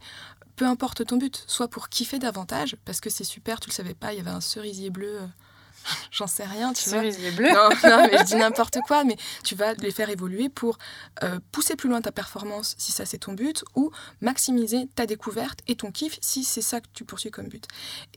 peu 0.55 0.65
importe 0.65 1.05
ton 1.05 1.17
but, 1.17 1.43
soit 1.47 1.69
pour 1.69 1.89
kiffer 1.89 2.19
davantage, 2.19 2.75
parce 2.85 2.99
que 2.99 3.09
c'est 3.09 3.23
super, 3.23 3.59
tu 3.59 3.69
le 3.69 3.73
savais 3.73 3.93
pas, 3.93 4.13
il 4.13 4.17
y 4.17 4.19
avait 4.19 4.29
un 4.29 4.41
cerisier 4.41 4.89
bleu, 4.89 5.21
euh, 5.21 5.27
j'en 6.11 6.27
sais 6.27 6.45
rien, 6.45 6.73
tu 6.73 6.89
vois. 6.89 6.99
Cerisier 6.99 7.31
bleu. 7.31 7.51
Non, 7.51 7.69
non, 7.83 8.07
mais 8.11 8.17
je 8.19 8.23
dis 8.23 8.35
n'importe 8.35 8.79
quoi, 8.87 9.03
mais 9.03 9.17
tu 9.43 9.55
vas 9.55 9.73
les 9.73 9.91
faire 9.91 10.09
évoluer 10.09 10.49
pour 10.49 10.77
euh, 11.23 11.39
pousser 11.51 11.75
plus 11.75 11.89
loin 11.89 12.01
ta 12.01 12.11
performance, 12.11 12.75
si 12.77 12.91
ça 12.91 13.05
c'est 13.05 13.19
ton 13.19 13.33
but, 13.33 13.63
ou 13.75 13.91
maximiser 14.21 14.87
ta 14.95 15.05
découverte 15.05 15.59
et 15.67 15.75
ton 15.75 15.91
kiff, 15.91 16.17
si 16.21 16.43
c'est 16.43 16.61
ça 16.61 16.81
que 16.81 16.87
tu 16.93 17.05
poursuis 17.05 17.31
comme 17.31 17.47
but. 17.47 17.65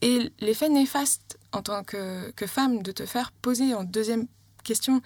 Et 0.02 0.32
l'effet 0.40 0.68
néfaste 0.68 1.38
en 1.52 1.62
tant 1.62 1.84
que, 1.84 2.30
que 2.32 2.46
femme 2.46 2.82
de 2.82 2.92
te 2.92 3.06
faire 3.06 3.32
poser 3.32 3.74
en 3.74 3.84
deuxième 3.84 4.26
question 4.64 5.00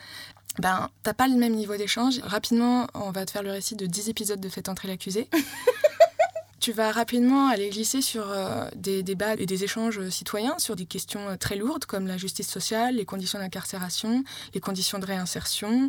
ben, 0.59 0.91
t'as 1.03 1.15
pas 1.15 1.29
le 1.29 1.37
même 1.37 1.55
niveau 1.55 1.77
d'échange. 1.77 2.21
Rapidement, 2.21 2.87
on 2.95 3.11
va 3.11 3.25
te 3.25 3.31
faire 3.31 3.43
le 3.43 3.51
récit 3.51 3.75
de 3.75 3.87
10 3.87 4.11
épisodes 4.11 4.41
de 4.41 4.49
Faites 4.49 4.69
entrer 4.69 4.89
l'accusé. 4.89 5.29
tu 6.63 6.71
vas 6.71 6.93
rapidement 6.93 7.49
aller 7.49 7.71
glisser 7.71 8.01
sur 8.01 8.31
euh, 8.31 8.69
des 8.77 9.03
débats 9.03 9.35
et 9.35 9.47
des 9.47 9.65
échanges 9.65 10.09
citoyens 10.11 10.57
sur 10.59 10.77
des 10.77 10.87
questions 10.87 11.31
euh, 11.31 11.37
très 11.37 11.57
lourdes 11.57 11.87
comme 11.87 12.07
la 12.07 12.17
justice 12.17 12.49
sociale, 12.49 12.95
les 12.95 13.05
conditions 13.05 13.41
d'incarcération, 13.41 14.23
les 14.55 14.61
conditions 14.61 15.01
de 15.01 15.05
réinsertion, 15.05 15.89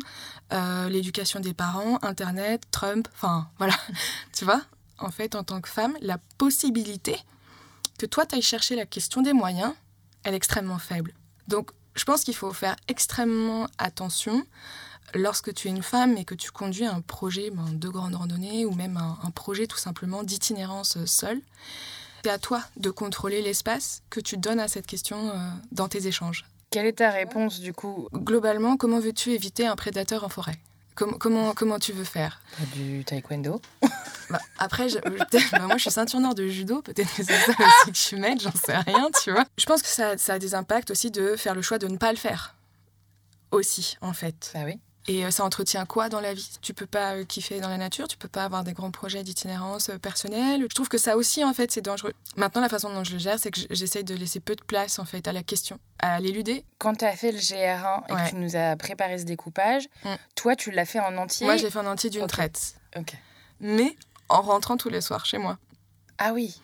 euh, 0.52 0.88
l'éducation 0.88 1.38
des 1.38 1.54
parents, 1.54 2.00
Internet, 2.02 2.64
Trump, 2.72 3.06
enfin 3.14 3.48
voilà. 3.58 3.76
tu 4.36 4.44
vois, 4.44 4.62
en 4.98 5.12
fait, 5.12 5.36
en 5.36 5.44
tant 5.44 5.60
que 5.60 5.68
femme, 5.68 5.96
la 6.00 6.18
possibilité 6.38 7.16
que 7.96 8.06
toi, 8.06 8.26
tu 8.26 8.34
ailles 8.34 8.42
chercher 8.42 8.74
la 8.74 8.84
question 8.84 9.22
des 9.22 9.32
moyens, 9.32 9.72
elle 10.24 10.34
est 10.34 10.38
extrêmement 10.38 10.80
faible. 10.80 11.14
Donc, 11.46 11.70
je 11.94 12.02
pense 12.02 12.24
qu'il 12.24 12.34
faut 12.34 12.52
faire 12.52 12.74
extrêmement 12.88 13.68
attention 13.78 14.44
lorsque 15.14 15.54
tu 15.54 15.68
es 15.68 15.70
une 15.70 15.82
femme 15.82 16.16
et 16.16 16.24
que 16.24 16.34
tu 16.34 16.50
conduis 16.50 16.84
un 16.86 17.00
projet 17.00 17.50
ben, 17.50 17.66
de 17.72 17.88
grande 17.88 18.14
randonnée 18.14 18.64
ou 18.66 18.72
même 18.74 18.96
un, 18.96 19.18
un 19.22 19.30
projet 19.30 19.66
tout 19.66 19.78
simplement 19.78 20.22
d'itinérance 20.22 21.02
seule. 21.06 21.40
C'est 22.24 22.30
à 22.30 22.38
toi 22.38 22.62
de 22.76 22.90
contrôler 22.90 23.42
l'espace 23.42 24.02
que 24.10 24.20
tu 24.20 24.36
donnes 24.36 24.60
à 24.60 24.68
cette 24.68 24.86
question 24.86 25.30
euh, 25.30 25.34
dans 25.72 25.88
tes 25.88 26.06
échanges. 26.06 26.44
Quelle 26.70 26.86
est 26.86 26.94
ta 26.98 27.10
réponse 27.10 27.60
du 27.60 27.72
coup? 27.72 28.08
Globalement, 28.12 28.76
comment 28.76 28.98
veux-tu 28.98 29.30
éviter 29.32 29.66
un 29.66 29.76
prédateur 29.76 30.24
en 30.24 30.28
forêt? 30.28 30.58
Comment, 30.96 31.18
comment, 31.18 31.52
comment 31.54 31.78
tu 31.78 31.92
veux 31.92 32.04
faire? 32.04 32.40
Du 32.74 33.04
taekwondo. 33.04 33.60
Bah, 34.30 34.40
Après, 34.58 34.88
je- 34.88 34.98
bah, 35.52 35.66
moi 35.66 35.76
je 35.76 35.82
suis 35.82 35.90
ceinture 35.90 36.18
noire 36.18 36.34
de 36.34 36.48
judo, 36.48 36.80
peut-être 36.80 37.14
que 37.14 37.22
c'est 37.22 37.38
ça 37.38 37.52
aussi 37.52 37.90
que 37.90 37.94
je 37.94 38.00
suis 38.00 38.16
maître, 38.18 38.40
j'en 38.40 38.52
sais 38.52 38.74
rien, 38.78 39.10
tu 39.22 39.30
vois. 39.30 39.44
Je 39.58 39.66
pense 39.66 39.82
que 39.82 39.88
ça, 39.88 40.16
ça 40.16 40.32
a 40.32 40.38
des 40.38 40.54
impacts 40.54 40.90
aussi 40.90 41.10
de 41.10 41.36
faire 41.36 41.54
le 41.54 41.60
choix 41.60 41.78
de 41.78 41.86
ne 41.88 41.98
pas 41.98 42.10
le 42.10 42.16
faire. 42.16 42.54
Aussi, 43.50 43.98
en 44.00 44.14
fait. 44.14 44.50
Bah 44.54 44.60
oui. 44.64 44.78
Et 45.06 45.24
euh, 45.26 45.30
ça 45.30 45.44
entretient 45.44 45.84
quoi 45.84 46.08
dans 46.08 46.20
la 46.20 46.32
vie? 46.32 46.48
Tu 46.62 46.72
peux 46.72 46.86
pas 46.86 47.14
euh, 47.16 47.24
kiffer 47.24 47.60
dans 47.60 47.68
la 47.68 47.76
nature, 47.76 48.08
tu 48.08 48.16
peux 48.16 48.28
pas 48.28 48.44
avoir 48.44 48.64
des 48.64 48.72
grands 48.72 48.90
projets 48.90 49.22
d'itinérance 49.22 49.90
euh, 49.90 49.98
personnelle. 49.98 50.62
Je 50.62 50.74
trouve 50.74 50.88
que 50.88 50.96
ça 50.96 51.16
aussi, 51.18 51.44
en 51.44 51.52
fait, 51.52 51.70
c'est 51.72 51.82
dangereux. 51.82 52.14
Maintenant, 52.36 52.62
la 52.62 52.70
façon 52.70 52.88
dont 52.88 53.04
je 53.04 53.12
le 53.12 53.18
gère, 53.18 53.38
c'est 53.38 53.50
que 53.50 53.60
j- 53.60 53.66
j'essaye 53.70 54.02
de 54.04 54.14
laisser 54.14 54.40
peu 54.40 54.56
de 54.56 54.62
place, 54.62 54.98
en 54.98 55.04
fait, 55.04 55.28
à 55.28 55.32
la 55.32 55.42
question, 55.42 55.78
à 55.98 56.20
l'éluder. 56.20 56.64
Quand 56.78 56.94
tu 56.94 57.04
as 57.04 57.16
fait 57.16 57.32
le 57.32 57.38
GR1 57.38 58.04
et 58.08 58.12
Ouais. 58.14 58.24
que 58.24 58.28
tu 58.30 58.36
nous 58.36 58.56
as 58.56 58.76
préparé 58.76 59.18
ce 59.18 59.24
découpage, 59.24 59.84
Mm. 60.04 60.14
toi, 60.36 60.56
tu 60.56 60.70
l'as 60.70 60.86
fait 60.86 61.00
en 61.00 61.16
entier? 61.18 61.44
Moi, 61.44 61.58
je 61.58 61.64
l'ai 61.64 61.70
fait 61.70 61.80
en 61.80 61.86
entier 61.86 62.08
d'une 62.08 62.26
traite. 62.26 62.74
Ok. 62.96 63.12
Mais 63.60 63.96
en 64.30 64.40
rentrant 64.40 64.78
tous 64.78 64.88
les 64.88 65.02
soirs 65.02 65.26
chez 65.26 65.36
moi. 65.36 65.58
Ah 66.16 66.32
oui. 66.32 66.58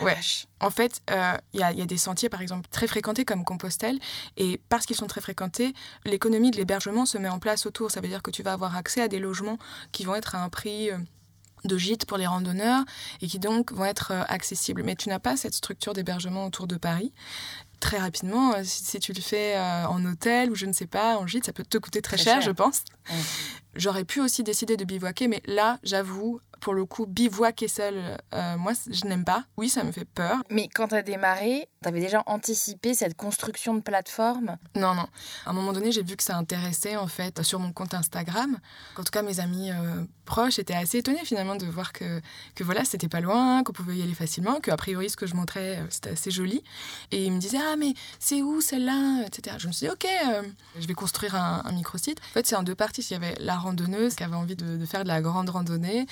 Ouais. 0.00 0.16
En 0.60 0.70
fait, 0.70 1.00
euh, 1.10 1.32
il 1.52 1.60
y, 1.60 1.62
a- 1.62 1.72
il 1.72 1.78
y 1.78 1.82
a 1.82 1.86
des 1.86 1.96
sentiers, 1.98 2.28
par 2.28 2.40
exemple, 2.42 2.68
très 2.70 2.86
fréquentés 2.86 3.24
comme 3.24 3.44
Compostelle. 3.44 3.98
Et 4.36 4.60
parce 4.68 4.86
qu'ils 4.86 4.96
sont 4.96 5.06
très 5.06 5.20
fréquentés, 5.20 5.74
l'économie 6.04 6.50
de 6.50 6.56
l'hébergement 6.56 7.06
se 7.06 7.18
met 7.18 7.28
en 7.28 7.38
place 7.38 7.66
autour. 7.66 7.90
Ça 7.90 8.00
veut 8.00 8.08
dire 8.08 8.22
que 8.22 8.30
tu 8.30 8.42
vas 8.42 8.52
avoir 8.52 8.76
accès 8.76 9.00
à 9.02 9.08
des 9.08 9.18
logements 9.18 9.58
qui 9.92 10.04
vont 10.04 10.14
être 10.14 10.34
à 10.34 10.42
un 10.42 10.48
prix 10.48 10.90
euh, 10.90 10.98
de 11.64 11.76
gîte 11.76 12.06
pour 12.06 12.16
les 12.18 12.26
randonneurs 12.26 12.84
et 13.20 13.26
qui 13.26 13.38
donc 13.38 13.72
vont 13.72 13.84
être 13.84 14.12
euh, 14.12 14.22
accessibles. 14.28 14.82
Mais 14.82 14.96
tu 14.96 15.08
n'as 15.10 15.18
pas 15.18 15.36
cette 15.36 15.54
structure 15.54 15.92
d'hébergement 15.92 16.46
autour 16.46 16.66
de 16.66 16.76
Paris. 16.76 17.12
Très 17.80 17.98
rapidement, 17.98 18.52
euh, 18.54 18.60
si, 18.62 18.84
si 18.84 18.98
tu 19.00 19.12
le 19.14 19.20
fais 19.22 19.56
euh, 19.56 19.86
en 19.86 20.04
hôtel 20.04 20.50
ou 20.50 20.54
je 20.54 20.66
ne 20.66 20.72
sais 20.72 20.86
pas, 20.86 21.18
en 21.18 21.26
gîte, 21.26 21.46
ça 21.46 21.52
peut 21.54 21.64
te 21.64 21.78
coûter 21.78 22.02
très, 22.02 22.16
Très 22.16 22.24
cher, 22.24 22.34
cher. 22.34 22.42
je 22.42 22.50
pense. 22.50 22.82
J'aurais 23.74 24.04
pu 24.04 24.20
aussi 24.20 24.42
décider 24.42 24.76
de 24.76 24.84
bivouaquer, 24.84 25.28
mais 25.28 25.42
là, 25.46 25.78
j'avoue, 25.82 26.40
pour 26.60 26.74
le 26.74 26.84
coup, 26.84 27.06
bivouaquer 27.06 27.68
seul, 27.68 28.18
euh, 28.34 28.56
moi, 28.56 28.72
je 28.90 29.04
n'aime 29.06 29.24
pas. 29.24 29.44
Oui, 29.56 29.68
ça 29.68 29.82
me 29.82 29.92
fait 29.92 30.04
peur. 30.04 30.36
Mais 30.50 30.68
quand 30.68 30.88
tu 30.88 30.94
as 30.94 31.02
démarré, 31.02 31.68
tu 31.82 31.88
avais 31.88 32.00
déjà 32.00 32.22
anticipé 32.26 32.94
cette 32.94 33.16
construction 33.16 33.74
de 33.74 33.80
plateforme? 33.80 34.56
Non, 34.76 34.94
non. 34.94 35.06
À 35.46 35.50
un 35.50 35.52
moment 35.52 35.72
donné, 35.72 35.90
j'ai 35.90 36.02
vu 36.02 36.16
que 36.16 36.22
ça 36.22 36.36
intéressait, 36.36 36.96
en 36.96 37.06
fait, 37.06 37.42
sur 37.42 37.58
mon 37.58 37.72
compte 37.72 37.94
Instagram. 37.94 38.58
En 38.96 39.02
tout 39.02 39.10
cas, 39.10 39.22
mes 39.22 39.40
amis 39.40 39.70
euh, 39.70 40.04
proches 40.26 40.58
étaient 40.58 40.74
assez 40.74 40.98
étonnés, 40.98 41.24
finalement, 41.24 41.56
de 41.56 41.66
voir 41.66 41.92
que, 41.92 42.20
que 42.54 42.62
voilà, 42.62 42.84
c'était 42.84 43.08
pas 43.08 43.20
loin, 43.20 43.62
qu'on 43.64 43.72
pouvait 43.72 43.96
y 43.96 44.02
aller 44.02 44.14
facilement, 44.14 44.60
que 44.60 44.70
a 44.70 44.76
priori, 44.76 45.08
ce 45.10 45.16
que 45.16 45.26
je 45.26 45.34
montrais, 45.34 45.78
euh, 45.78 45.86
c'était 45.88 46.10
assez 46.10 46.30
joli. 46.30 46.62
Et 47.10 47.24
ils 47.24 47.32
me 47.32 47.38
disaient, 47.38 47.58
ah, 47.60 47.76
mais 47.76 47.94
c'est 48.18 48.42
où 48.42 48.60
celle-là? 48.60 49.24
Etc. 49.26 49.56
Je 49.58 49.66
me 49.66 49.72
suis 49.72 49.86
dit, 49.86 49.92
ok, 49.92 50.06
je 50.78 50.86
vais 50.86 50.94
construire 50.94 51.34
un, 51.34 51.62
un 51.64 51.72
microsite. 51.72 52.20
En 52.30 52.32
fait, 52.34 52.46
c'est 52.46 52.56
en 52.56 52.62
deux 52.62 52.74
parties. 52.74 53.00
Il 53.00 53.14
y 53.14 53.16
avait 53.16 53.34
la 53.40 53.56
randonneuse 53.56 54.14
qui 54.14 54.24
avait 54.24 54.36
envie 54.36 54.56
de, 54.56 54.76
de 54.76 54.86
faire 54.86 55.04
de 55.04 55.08
la 55.08 55.20
grande 55.22 55.48
randonnée. 55.50 56.06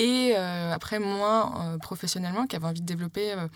Et 0.00 0.32
euh, 0.34 0.72
après 0.72 0.98
moi 0.98 1.52
euh, 1.60 1.76
professionnellement 1.76 2.46
qui 2.46 2.56
avait 2.56 2.66
envie 2.66 2.80
de 2.80 2.86
développer 2.86 3.32
euh, 3.32 3.48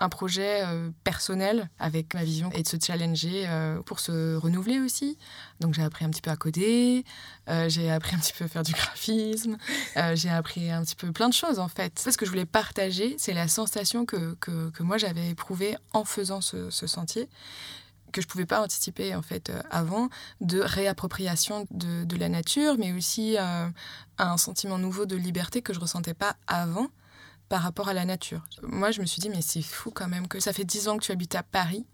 un 0.00 0.08
projet 0.08 0.64
personnel 1.04 1.70
avec 1.78 2.14
ma 2.14 2.24
vision 2.24 2.50
et 2.52 2.62
de 2.64 2.66
se 2.66 2.76
challenger 2.84 3.46
pour 3.86 4.00
se 4.00 4.34
renouveler 4.34 4.80
aussi. 4.80 5.16
Donc 5.60 5.74
j'ai 5.74 5.82
appris 5.82 6.04
un 6.04 6.10
petit 6.10 6.22
peu 6.22 6.30
à 6.30 6.34
coder, 6.34 7.04
j'ai 7.68 7.88
appris 7.88 8.16
un 8.16 8.18
petit 8.18 8.32
peu 8.32 8.46
à 8.46 8.48
faire 8.48 8.64
du 8.64 8.72
graphisme, 8.72 9.58
j'ai 10.14 10.30
appris 10.30 10.72
un 10.72 10.82
petit 10.82 10.96
peu 10.96 11.12
plein 11.12 11.28
de 11.28 11.34
choses 11.34 11.60
en 11.60 11.68
fait. 11.68 12.00
Ce 12.00 12.16
que 12.16 12.26
je 12.26 12.30
voulais 12.30 12.46
partager, 12.46 13.14
c'est 13.16 13.32
la 13.32 13.46
sensation 13.46 14.04
que, 14.04 14.34
que, 14.40 14.82
moi 14.82 14.98
j'avais 14.98 15.28
éprouvée 15.28 15.76
en 15.92 16.04
faisant 16.04 16.40
ce 16.40 16.68
sentier 16.70 17.28
que 18.12 18.20
je 18.20 18.28
pouvais 18.28 18.46
pas 18.46 18.60
anticiper 18.60 19.14
en 19.14 19.22
fait 19.22 19.50
euh, 19.50 19.60
avant 19.70 20.08
de 20.40 20.60
réappropriation 20.60 21.66
de, 21.70 22.16
la 22.16 22.28
nature 22.28 22.76
mais 22.78 22.92
aussi 22.92 23.36
euh, 23.38 23.68
un 24.18 24.36
sentiment 24.36 24.78
nouveau 24.78 25.06
de 25.06 25.16
liberté 25.16 25.62
que 25.62 25.72
je 25.72 25.80
ressentais 25.80 26.14
pas 26.14 26.36
avant 26.46 26.88
par 27.48 27.62
rapport 27.62 27.88
à 27.88 27.94
la 27.94 28.04
nature. 28.04 28.42
Moi 28.62 28.90
je 28.92 29.00
me 29.00 29.06
suis 29.06 29.20
dit 29.20 29.28
mais 29.28 29.42
c'est 29.42 29.62
fou 29.62 29.90
quand 29.90 30.08
même 30.08 30.28
que 30.28 30.40
ça 30.40 30.52
fait 30.52 30.64
dix 30.64 30.88
ans 30.88 30.98
que 30.98 31.04
tu 31.04 31.12
habites 31.12 31.34
à 31.34 31.42
Paris 31.42 31.84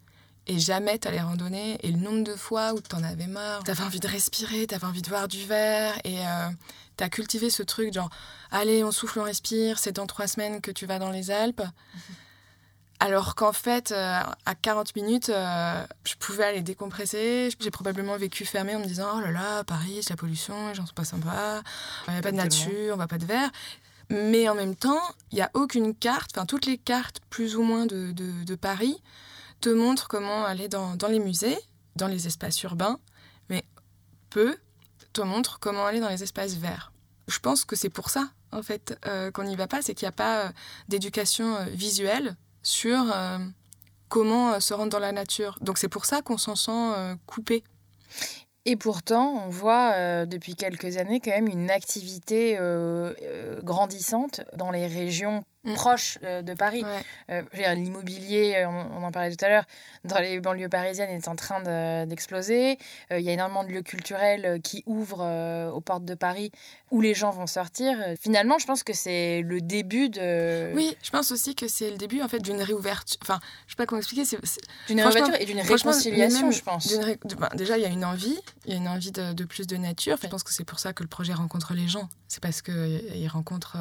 et 0.47 0.59
jamais 0.59 0.99
tu 0.99 1.09
allais 1.09 1.21
randonner 1.21 1.79
et 1.83 1.93
le 1.93 1.99
nombre 1.99 2.25
de 2.25 2.35
fois 2.35 2.75
où 2.75 2.81
tu 2.81 2.95
en 2.97 3.03
avais 3.03 3.27
marre, 3.27 3.63
tu 3.65 3.71
avais 3.71 3.85
envie 3.85 4.01
de 4.01 4.09
respirer, 4.09 4.67
tu 4.67 4.75
avais 4.75 4.87
envie 4.87 5.03
de 5.03 5.09
voir 5.09 5.29
du 5.29 5.45
verre 5.45 5.99
et 6.05 6.27
euh, 6.27 6.49
tu 6.97 7.05
as 7.05 7.09
cultivé 7.09 7.49
ce 7.49 7.63
truc 7.63 7.95
genre 7.95 8.11
allez 8.51 8.83
on 8.85 8.91
souffle, 8.91 9.21
on 9.21 9.25
respire, 9.25 9.79
c'est 9.79 9.93
dans 9.93 10.07
trois 10.07 10.27
semaines 10.27 10.61
que 10.61 10.71
tu 10.71 10.85
vas 10.85 10.99
dans 10.99 11.11
les 11.11 11.31
Alpes. 11.31 11.63
Mhm. 11.63 12.15
Alors 13.01 13.37
qu'en 13.37 13.53
fait, 13.53 13.93
euh, 13.93 14.21
à 14.45 14.55
40 14.61 14.97
minutes, 14.97 15.29
euh, 15.29 15.87
je 16.05 16.15
pouvais 16.17 16.45
aller 16.45 16.63
décompresser. 16.63 17.49
J'ai 17.61 17.71
probablement 17.71 18.17
vécu 18.17 18.45
fermé 18.45 18.75
en 18.75 18.81
me 18.81 18.87
disant 18.87 19.07
Oh 19.15 19.21
là 19.21 19.31
là, 19.31 19.65
Paris, 19.65 20.01
c'est 20.03 20.11
la 20.11 20.17
pollution, 20.17 20.69
les 20.69 20.75
gens 20.75 20.85
sont 20.85 20.95
pas 20.95 21.05
sympas, 21.05 21.63
il 22.09 22.13
n'y 22.13 22.19
a 22.19 22.23
pas 22.23 22.33
de 22.33 22.37
nature, 22.37 22.95
on 22.95 22.97
voit 22.97 23.07
pas 23.07 23.19
de 23.19 23.27
verre. 23.27 23.51
Mais 24.11 24.49
en 24.49 24.55
même 24.55 24.75
temps, 24.75 25.01
il 25.31 25.37
n'y 25.37 25.43
a 25.43 25.51
aucune 25.55 25.95
carte, 25.95 26.33
enfin, 26.35 26.47
toutes 26.47 26.67
les 26.67 26.79
cartes 26.79 27.21
plus 27.31 27.57
ou 27.57 27.63
moins 27.63 27.87
de, 27.87 28.11
de, 28.13 28.55
Paris 28.55 29.01
te 29.61 29.69
montrent 29.69 30.09
comment 30.09 30.45
aller 30.45 30.69
dans, 30.69 30.97
dans, 30.97 31.09
les 31.09 31.19
musées, 31.19 31.59
dans 31.95 32.09
les 32.09 32.27
espaces 32.27 32.63
urbains, 32.63 32.99
mais 33.51 33.65
peu 34.31 34.57
te 35.13 35.21
montrent 35.21 35.61
comment 35.61 35.87
aller 35.87 36.01
dans 36.01 36.09
les 36.09 36.23
espaces 36.23 36.55
verts. 36.55 36.93
Je 37.29 37.39
pense 37.39 37.67
que 37.67 37.77
c'est 37.77 37.91
pour 37.91 38.09
ça, 38.09 38.31
en 38.51 38.63
fait, 38.63 38.99
euh, 39.07 39.31
qu'on 39.31 39.45
n'y 39.45 39.57
va 39.57 39.69
pas, 39.69 39.83
c'est 39.83 39.95
qu'il 39.95 40.07
n'y 40.07 40.11
a 40.11 40.13
pas 40.13 40.53
d'éducation 40.89 41.67
visuelle 41.67 42.35
sur 42.69 43.01
euh, 43.15 43.39
comment 44.09 44.53
euh, 44.53 44.61
se 44.61 44.75
rendre 44.75 44.91
dans 44.91 44.99
la 44.99 45.13
nature. 45.13 45.59
Donc 45.63 45.79
c'est 45.79 45.89
pour 45.89 46.05
ça 46.05 46.21
qu'on 46.21 46.37
s'en 46.37 46.55
sent 46.55 46.71
euh, 46.71 47.15
coupé. 47.27 47.65
Et 48.67 48.77
pourtant, 48.77 49.45
on 49.47 49.49
voit 49.49 50.27
depuis 50.27 50.55
quelques 50.55 50.99
années 50.99 51.21
quand 51.21 51.31
même 51.31 51.49
une 51.49 51.71
activité 51.71 52.59
grandissante 53.63 54.43
dans 54.57 54.71
les 54.71 54.87
régions 54.87 55.43
Mm. 55.65 55.75
proche 55.75 56.19
euh, 56.23 56.43
de 56.43 56.55
Paris. 56.55 56.85
Euh, 57.31 57.43
l'immobilier, 57.75 58.55
euh, 58.57 58.69
on, 58.69 59.03
en 59.03 59.11
parlait 59.11 59.35
tout 59.35 59.45
à 59.45 59.49
l'heure, 59.49 59.65
dans 60.05 60.19
les 60.19 60.39
banlieues 60.41 60.69
parisiennes 60.69 61.11
est 61.11 61.29
en 61.29 61.35
train 61.37 62.07
d'exploser. 62.07 62.79
Il 63.11 63.21
y 63.21 63.29
a 63.29 63.33
énormément 63.33 63.65
de 63.65 63.71
lieux 63.71 63.83
culturels 63.83 64.61
qui 64.63 64.83
ouvrent 64.87 65.73
aux 65.73 65.81
portes 65.81 66.05
de 66.05 66.15
Paris 66.15 66.53
où 66.91 67.01
les 67.01 67.15
gens 67.15 67.31
vont 67.31 67.47
sortir. 67.47 67.97
Finalement, 68.21 68.59
je 68.59 68.67
pense 68.67 68.83
que 68.83 68.93
c'est 68.93 69.43
le 69.43 69.61
début 69.61 70.09
de... 70.09 70.73
Oui, 70.75 70.97
je 71.03 71.11
pense 71.11 71.33
aussi 71.33 71.55
que 71.55 71.69
c'est 71.69 71.91
le 71.91 71.97
début 71.97 72.23
en 72.23 72.29
fait 72.29 72.41
d'une 72.41 72.63
réouverture. 72.63 73.19
Enfin, 73.23 73.41
je 73.67 73.73
sais 73.73 73.77
pas 73.77 73.87
comment 73.87 74.01
expliquer. 74.01 74.25
D'une 74.89 75.01
réouverture 75.01 75.35
et 75.41 75.45
d'une 75.45 75.61
réconciliation, 75.61 76.51
je 76.51 76.63
pense. 76.63 76.93
Ben, 76.95 77.49
déjà, 77.55 77.77
il 77.77 77.83
y 77.83 77.87
a 77.87 77.91
une 77.91 78.05
envie, 78.05 78.39
il 78.65 78.73
y 78.73 78.75
a 78.75 78.79
une 78.79 78.89
envie 78.89 79.13
de, 79.13 79.45
plus 79.45 79.67
de 79.67 79.77
nature. 79.77 80.19
je 80.23 80.29
pense 80.29 80.43
que 80.43 80.53
c'est 80.53 80.65
pour 80.65 80.79
ça 80.79 80.93
que 80.93 81.03
le 81.03 81.09
projet 81.09 81.33
rencontre 81.33 81.75
les 81.75 81.89
gens. 81.89 82.09
C'est 82.29 82.43
parce 82.43 82.63
qu'il 82.63 83.29
rencontre 83.29 83.77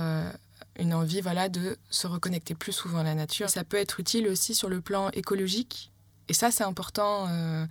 une 0.79 0.93
envie 0.93 1.21
voilà, 1.21 1.49
de 1.49 1.77
se 1.89 2.07
reconnecter 2.07 2.55
plus 2.55 2.71
souvent 2.71 2.99
à 2.99 3.03
la 3.03 3.15
nature. 3.15 3.49
Ça 3.49 3.63
peut 3.63 3.77
être 3.77 3.99
utile 3.99 4.27
aussi 4.27 4.55
sur 4.55 4.69
le 4.69 4.81
plan 4.81 5.09
écologique. 5.11 5.91
Et 6.29 6.33
ça, 6.33 6.51
c'est 6.51 6.63
important. 6.63 7.27
Euh, 7.29 7.65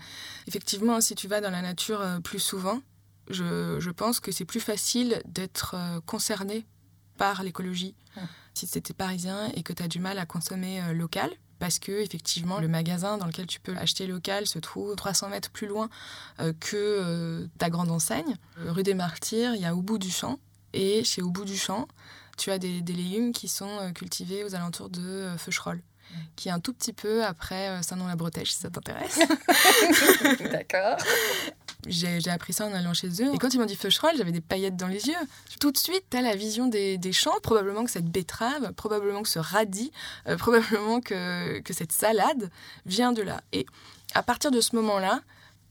effectivement, 0.46 1.00
si 1.00 1.14
tu 1.14 1.28
vas 1.28 1.40
dans 1.40 1.50
la 1.50 1.62
nature 1.62 2.00
euh, 2.00 2.20
plus 2.20 2.38
souvent, 2.38 2.80
je, 3.28 3.78
je 3.80 3.90
pense 3.90 4.20
que 4.20 4.32
c'est 4.32 4.44
plus 4.44 4.60
facile 4.60 5.20
d'être 5.26 5.74
euh, 5.74 6.00
concerné 6.06 6.66
par 7.16 7.42
l'écologie. 7.42 7.94
Si 8.52 8.66
tu 8.66 8.78
étais 8.78 8.94
parisien 8.94 9.50
et 9.54 9.62
que 9.62 9.72
tu 9.74 9.82
as 9.82 9.88
du 9.88 10.00
mal 10.00 10.18
à 10.18 10.24
consommer 10.24 10.82
local, 10.94 11.30
parce 11.58 11.78
que 11.78 11.92
effectivement 11.92 12.60
le 12.60 12.68
magasin 12.68 13.18
dans 13.18 13.26
lequel 13.26 13.46
tu 13.46 13.60
peux 13.60 13.74
acheter 13.76 14.06
local 14.06 14.46
se 14.46 14.58
trouve 14.58 14.94
300 14.96 15.30
mètres 15.30 15.50
plus 15.50 15.66
loin 15.66 15.88
que 16.60 17.46
ta 17.58 17.68
grande 17.68 17.90
enseigne. 17.90 18.36
Rue 18.56 18.82
des 18.82 18.94
Martyrs, 18.94 19.54
il 19.54 19.60
y 19.60 19.66
a 19.66 19.74
Au 19.74 19.82
bout 19.82 19.98
du 19.98 20.10
champ. 20.10 20.38
Et 20.72 21.04
chez 21.04 21.22
Au 21.22 21.30
bout 21.30 21.44
du 21.44 21.56
champ, 21.56 21.88
tu 22.36 22.50
as 22.50 22.58
des, 22.58 22.80
légumes 22.80 23.32
qui 23.32 23.48
sont 23.48 23.78
euh, 23.80 23.90
cultivés 23.90 24.44
aux 24.44 24.54
alentours 24.54 24.88
de 24.88 25.00
euh, 25.00 25.38
Feucherolles 25.38 25.82
qui 26.36 26.48
est 26.48 26.52
un 26.52 26.60
tout 26.60 26.72
petit 26.72 26.92
peu 26.92 27.24
après 27.24 27.68
euh, 27.68 27.82
Saint-Nom-la-Bretèche, 27.82 28.52
si 28.52 28.60
ça 28.60 28.70
t'intéresse. 28.70 29.18
D'accord. 30.52 30.96
J'ai 31.88 32.30
appris 32.30 32.52
ça 32.52 32.66
en 32.66 32.72
allant 32.72 32.94
chez 32.94 33.08
eux. 33.22 33.34
Et 33.34 33.38
quand 33.38 33.52
ils 33.52 33.58
m'ont 33.58 33.66
dit 33.66 33.74
Feucherolles, 33.74 34.16
j'avais 34.16 34.30
des 34.30 34.40
paillettes 34.40 34.76
dans 34.76 34.86
les 34.86 35.08
yeux. 35.08 35.16
Tout 35.60 35.72
de 35.72 35.76
suite, 35.76 36.04
tu 36.08 36.16
as 36.16 36.22
la 36.22 36.36
vision 36.36 36.68
des, 36.68 36.96
des, 36.96 37.12
champs, 37.12 37.34
probablement 37.42 37.84
que 37.84 37.90
cette 37.90 38.06
betterave, 38.06 38.72
probablement 38.74 39.22
que 39.22 39.28
ce 39.28 39.40
radis, 39.40 39.90
probablement 40.38 41.00
que, 41.00 41.58
que 41.58 41.74
cette 41.74 41.92
salade 41.92 42.50
vient 42.86 43.12
de 43.12 43.22
là. 43.22 43.40
Et 43.52 43.66
à 44.14 44.22
partir 44.22 44.52
de 44.52 44.60
ce 44.60 44.76
moment-là, 44.76 45.22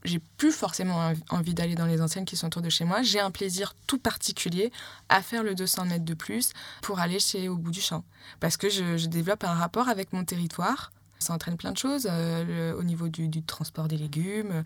j'ai 0.05 0.19
plus 0.37 0.51
forcément 0.51 1.13
envie 1.29 1.53
d'aller 1.53 1.75
dans 1.75 1.85
les 1.85 2.01
enseignes 2.01 2.25
qui 2.25 2.37
sont 2.37 2.47
autour 2.47 2.61
de 2.61 2.69
chez 2.69 2.85
moi. 2.85 3.01
J'ai 3.01 3.19
un 3.19 3.31
plaisir 3.31 3.75
tout 3.87 3.97
particulier 3.97 4.71
à 5.09 5.21
faire 5.21 5.43
le 5.43 5.55
200 5.55 5.85
mètres 5.85 6.05
de 6.05 6.13
plus 6.13 6.51
pour 6.81 6.99
aller 6.99 7.19
chez 7.19 7.49
au 7.49 7.57
bout 7.57 7.71
du 7.71 7.81
champ. 7.81 8.03
Parce 8.39 8.57
que 8.57 8.69
je, 8.69 9.07
développe 9.07 9.43
un 9.43 9.53
rapport 9.53 9.89
avec 9.89 10.13
mon 10.13 10.23
territoire. 10.23 10.91
Ça 11.19 11.33
entraîne 11.33 11.57
plein 11.57 11.71
de 11.71 11.77
choses 11.77 12.07
euh, 12.09 12.73
au 12.75 12.83
niveau 12.83 13.07
du, 13.07 13.43
transport 13.43 13.87
des 13.87 13.97
légumes, 13.97 14.63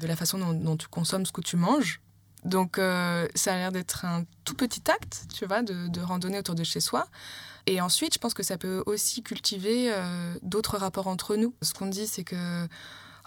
de 0.00 0.06
la 0.06 0.16
façon 0.16 0.38
dont, 0.38 0.76
tu 0.76 0.88
consommes 0.88 1.26
ce 1.26 1.32
que 1.32 1.40
tu 1.40 1.56
manges. 1.56 2.00
Donc 2.44 2.78
euh, 2.78 3.26
ça 3.34 3.54
a 3.54 3.56
l'air 3.56 3.72
d'être 3.72 4.04
un 4.04 4.24
tout 4.44 4.54
petit 4.54 4.82
acte, 4.90 5.26
tu 5.34 5.46
vois, 5.46 5.62
de, 5.62 5.88
de, 5.88 6.00
randonner 6.00 6.38
autour 6.38 6.54
de 6.54 6.64
chez 6.64 6.80
soi. 6.80 7.06
Et 7.66 7.80
ensuite, 7.80 8.14
je 8.14 8.18
pense 8.18 8.34
que 8.34 8.44
ça 8.44 8.56
peut 8.56 8.84
aussi 8.86 9.22
cultiver 9.22 9.92
euh, 9.92 10.34
d'autres 10.42 10.78
rapports 10.78 11.08
entre 11.08 11.34
nous. 11.34 11.54
Ce 11.62 11.74
qu'on 11.74 11.86
dit, 11.86 12.06
c'est 12.06 12.22
que 12.22 12.68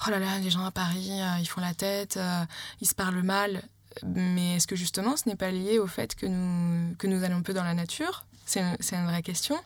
oh 0.05 0.09
là 0.09 0.19
là, 0.19 0.39
les 0.39 0.49
gens 0.49 0.65
à 0.65 0.71
Paris, 0.71 1.09
euh, 1.11 1.39
ils 1.39 1.47
font 1.47 1.61
la 1.61 1.73
tête, 1.73 2.17
euh, 2.17 2.43
ils 2.81 2.87
se 2.87 2.95
parlent 2.95 3.21
mal. 3.21 3.63
Mais 4.05 4.55
est-ce 4.55 4.67
que 4.67 4.75
justement 4.75 5.17
ce 5.17 5.27
n'est 5.27 5.35
pas 5.35 5.51
lié 5.51 5.79
au 5.79 5.87
fait 5.87 6.15
que 6.15 6.25
nous, 6.25 6.95
que 6.95 7.07
nous 7.07 7.23
allons 7.23 7.41
peu 7.41 7.53
dans 7.53 7.63
la 7.63 7.73
nature? 7.73 8.25
C'est 8.45 8.61
une, 8.61 9.05
vraie 9.05 9.21
question. 9.21 9.57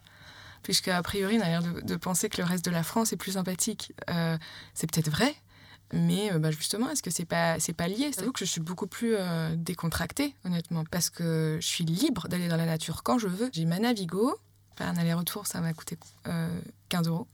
Puisque, 0.63 0.87
a 0.87 1.01
priori, 1.03 1.37
on 1.37 1.41
a 1.41 1.47
l'air 1.47 1.61
de, 1.61 1.95
penser 1.95 2.29
que 2.29 2.41
le 2.41 2.47
reste 2.47 2.65
de 2.65 2.71
la 2.71 2.83
France 2.83 3.11
est 3.13 3.17
plus 3.17 3.33
sympathique. 3.33 3.93
Euh, 4.09 4.37
c'est 4.73 4.89
peut-être 4.89 5.09
vrai, 5.09 5.35
mais 5.91 6.31
bah, 6.39 6.51
justement, 6.51 6.89
est-ce 6.89 7.03
que 7.03 7.11
c'est 7.11 7.25
pas 7.25 7.59
c'est 7.59 7.73
pas 7.73 7.87
lié? 7.87 8.11
C'est 8.13 8.25
que 8.31 8.39
je 8.39 8.45
suis 8.45 8.61
beaucoup 8.61 8.87
plus 8.87 9.15
décontractée, 9.55 10.35
honnêtement, 10.45 10.83
parce 10.89 11.09
que 11.09 11.57
je 11.61 11.67
suis 11.67 11.83
libre 11.83 12.27
d'aller 12.29 12.47
dans 12.47 12.57
la 12.57 12.65
nature 12.65 13.03
quand 13.03 13.19
je 13.19 13.27
veux. 13.27 13.49
J'ai 13.53 13.65
ma 13.65 13.79
Navigo, 13.79 14.37
faire 14.77 14.87
un 14.87 14.97
aller-retour, 14.97 15.47
ça 15.47 15.59
m'a 15.61 15.73
coûté 15.73 15.97
15 16.89 17.07
euros. 17.07 17.27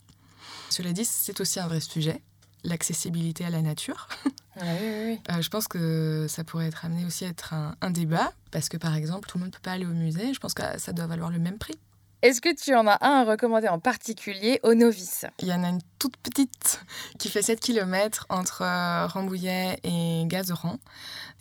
Cela 0.69 0.91
dit, 0.91 1.05
c'est 1.05 1.39
aussi 1.39 1.59
un 1.59 1.67
vrai 1.67 1.79
sujet 1.79 2.21
l'accessibilité 2.63 3.45
à 3.45 3.49
la 3.49 3.61
nature. 3.61 4.07
Euh, 4.61 5.15
je 5.39 5.47
pense 5.47 5.69
que 5.69 6.25
ça 6.27 6.43
pourrait 6.43 6.67
être 6.67 6.83
amené 6.83 7.05
aussi 7.05 7.23
à 7.23 7.29
être 7.29 7.53
un, 7.53 7.91
débat, 7.91 8.33
parce 8.51 8.67
que 8.67 8.75
par 8.75 8.93
exemple, 8.93 9.29
tout 9.29 9.37
le 9.37 9.45
monde 9.45 9.53
ne 9.53 9.55
peut 9.55 9.63
pas 9.63 9.71
aller 9.71 9.85
au 9.85 9.93
musée. 9.93 10.33
Je 10.33 10.39
pense 10.41 10.53
que 10.53 10.63
ça 10.77 10.91
doit 10.91 11.07
valoir 11.07 11.29
le 11.29 11.39
même 11.39 11.57
prix. 11.57 11.79
Est-ce 12.21 12.41
que 12.41 12.53
tu 12.53 12.75
en 12.75 12.85
as 12.85 12.97
un 12.99 13.21
à 13.21 13.23
recommander 13.23 13.69
en 13.69 13.79
particulier 13.79 14.59
aux 14.63 14.73
novices? 14.73 15.25
Il 15.39 15.47
y 15.47 15.53
en 15.53 15.63
a 15.63 15.69
une 15.69 15.81
toute 15.99 16.17
petite 16.17 16.81
qui 17.19 17.29
fait 17.29 17.41
7 17.41 17.59
km 17.59 18.25
entre 18.29 18.63
euh, 18.63 19.05
Rambouillet 19.07 19.79
et 19.83 20.23
Gazeran 20.25 20.79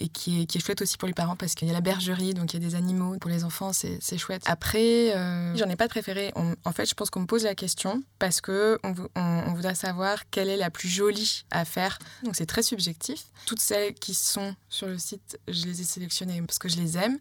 et 0.01 0.09
qui 0.09 0.43
est, 0.43 0.47
qui 0.47 0.59
est 0.59 0.61
chouette 0.61 0.83
aussi 0.83 0.97
pour 0.97 1.09
les 1.09 1.15
parents 1.15 1.37
parce 1.37 1.55
qu'il 1.55 1.67
y 1.67 1.71
a 1.71 1.75
la 1.75 1.81
bergerie, 1.81 2.35
donc 2.35 2.53
il 2.53 2.63
y 2.63 2.65
a 2.65 2.69
des 2.69 2.75
animaux. 2.75 3.17
Pour 3.19 3.31
les 3.31 3.45
enfants, 3.45 3.73
c'est 3.73 4.19
chouette. 4.19 4.43
Après, 4.47 5.17
euh, 5.17 5.57
j'en 5.57 5.69
ai 5.69 5.77
pas 5.77 5.87
de 5.87 5.91
préféré. 5.91 6.33
en 6.37 6.73
fait, 6.73 6.87
je 6.87 6.95
pense 6.95 7.11
qu'on 7.11 7.21
me 7.21 7.27
pose 7.27 7.45
la 7.45 7.55
question 7.55 8.03
parce 8.19 8.41
que 8.41 8.79
on, 8.85 8.95
on, 9.17 9.55
voudrait 9.55 9.75
savoir 9.75 10.29
quelle 10.31 10.49
est 10.49 10.57
la 10.57 10.71
plus 10.71 10.89
jolie 10.89 11.45
à 11.51 11.65
faire. 11.65 11.99
Donc 12.23 12.37
c'est 12.37 12.47
très 12.47 12.63
subjectif. 12.63 13.25
Toutes 13.47 13.61
celles 13.61 13.95
qui 13.95 14.15
sont 14.15 14.55
sur 14.69 14.87
le 14.87 14.99
site, 14.99 15.39
je 15.49 15.65
les 15.67 15.81
ai 15.81 15.85
sélectionnées 15.85 16.41
parce 16.43 16.59
que 16.59 16.69
je 16.69 16.77
les 16.77 16.97
aime 16.99 17.19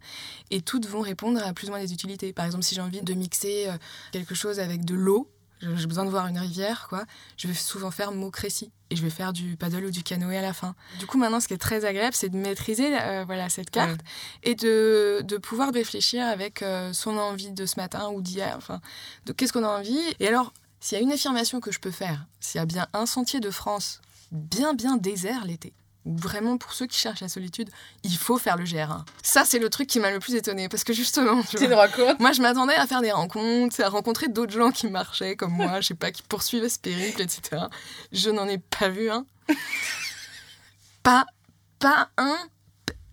et 0.51 0.61
toutes 0.61 0.87
vont 0.87 1.01
répondre 1.01 1.41
à 1.43 1.53
plus 1.53 1.67
ou 1.67 1.71
moins 1.71 1.79
des 1.79 1.93
utilités. 1.93 2.33
Par 2.33 2.45
exemple, 2.45 2.63
si 2.63 2.75
j'ai 2.75 2.81
envie 2.81 3.01
de 3.01 3.13
mixer 3.13 3.67
euh, 3.67 3.77
quelque 4.11 4.35
chose 4.35 4.59
avec 4.59 4.85
de 4.85 4.95
l'eau, 4.95 5.29
j'ai 5.61 5.87
besoin 5.87 6.05
de 6.05 6.09
voir 6.09 6.27
une 6.27 6.37
rivière, 6.37 6.87
quoi, 6.89 7.05
je 7.37 7.47
vais 7.47 7.53
souvent 7.53 7.91
faire 7.91 8.11
mot 8.11 8.31
crécy 8.31 8.71
et 8.89 8.95
je 8.95 9.01
vais 9.01 9.09
faire 9.09 9.33
du 9.33 9.57
paddle 9.57 9.85
ou 9.85 9.91
du 9.91 10.03
canoë 10.03 10.37
à 10.37 10.41
la 10.41 10.53
fin. 10.53 10.75
Du 10.99 11.07
coup, 11.07 11.17
maintenant, 11.17 11.39
ce 11.39 11.47
qui 11.47 11.53
est 11.53 11.59
très 11.59 11.85
agréable, 11.85 12.15
c'est 12.15 12.29
de 12.29 12.37
maîtriser 12.37 12.97
euh, 12.99 13.23
voilà, 13.25 13.49
cette 13.49 13.69
carte 13.69 13.99
et 14.43 14.55
de, 14.55 15.21
de, 15.23 15.37
pouvoir 15.37 15.73
réfléchir 15.73 16.25
avec 16.25 16.61
euh, 16.61 16.93
son 16.93 17.17
envie 17.17 17.51
de 17.51 17.65
ce 17.65 17.79
matin 17.79 18.09
ou 18.09 18.21
d'hier, 18.21 18.53
enfin, 18.57 18.81
de 19.25 19.33
qu'est-ce 19.33 19.51
qu'on 19.53 19.63
a 19.63 19.79
envie. 19.79 19.99
Et 20.19 20.27
alors, 20.27 20.53
s'il 20.79 20.97
y 20.97 21.01
a 21.01 21.03
une 21.03 21.11
affirmation 21.11 21.59
que 21.59 21.71
je 21.71 21.79
peux 21.79 21.91
faire, 21.91 22.25
s'il 22.39 22.59
y 22.59 22.61
a 22.61 22.65
bien 22.65 22.87
un 22.93 23.05
sentier 23.05 23.39
de 23.39 23.51
France 23.51 24.01
bien, 24.31 24.73
bien 24.73 24.97
désert 24.97 25.45
l'été, 25.45 25.73
Vraiment, 26.15 26.57
pour 26.57 26.71
ceux 26.73 26.87
qui 26.87 26.97
cherchent 26.97 27.19
la 27.19 27.27
solitude, 27.27 27.69
il 28.03 28.17
faut 28.17 28.37
faire 28.37 28.55
le 28.55 28.63
GR1. 28.63 29.03
Ça, 29.21 29.43
c'est 29.45 29.59
le 29.59 29.69
truc 29.69 29.87
qui 29.87 29.99
m'a 29.99 30.09
le 30.09 30.19
plus 30.19 30.35
étonné 30.35 30.69
parce 30.69 30.83
que 30.85 30.93
justement, 30.93 31.41
tu 31.43 31.57
vois, 31.67 31.75
moi, 32.19 32.31
je 32.31 32.41
m'attendais 32.41 32.75
à 32.75 32.87
faire 32.87 33.01
des 33.01 33.11
rencontres, 33.11 33.81
à 33.83 33.89
rencontrer 33.89 34.29
d'autres 34.29 34.53
gens 34.53 34.71
qui 34.71 34.87
marchaient 34.87 35.35
comme 35.35 35.51
moi, 35.51 35.81
je 35.81 35.87
sais 35.87 35.95
pas, 35.95 36.11
qui 36.11 36.23
poursuivaient 36.23 36.69
ce 36.69 36.79
périple, 36.79 37.21
etc. 37.21 37.63
Je 38.13 38.29
n'en 38.29 38.47
ai 38.47 38.57
pas 38.57 38.87
vu 38.89 39.09
un. 39.09 39.25
pas, 41.03 41.25
pas 41.79 42.09
un. 42.17 42.37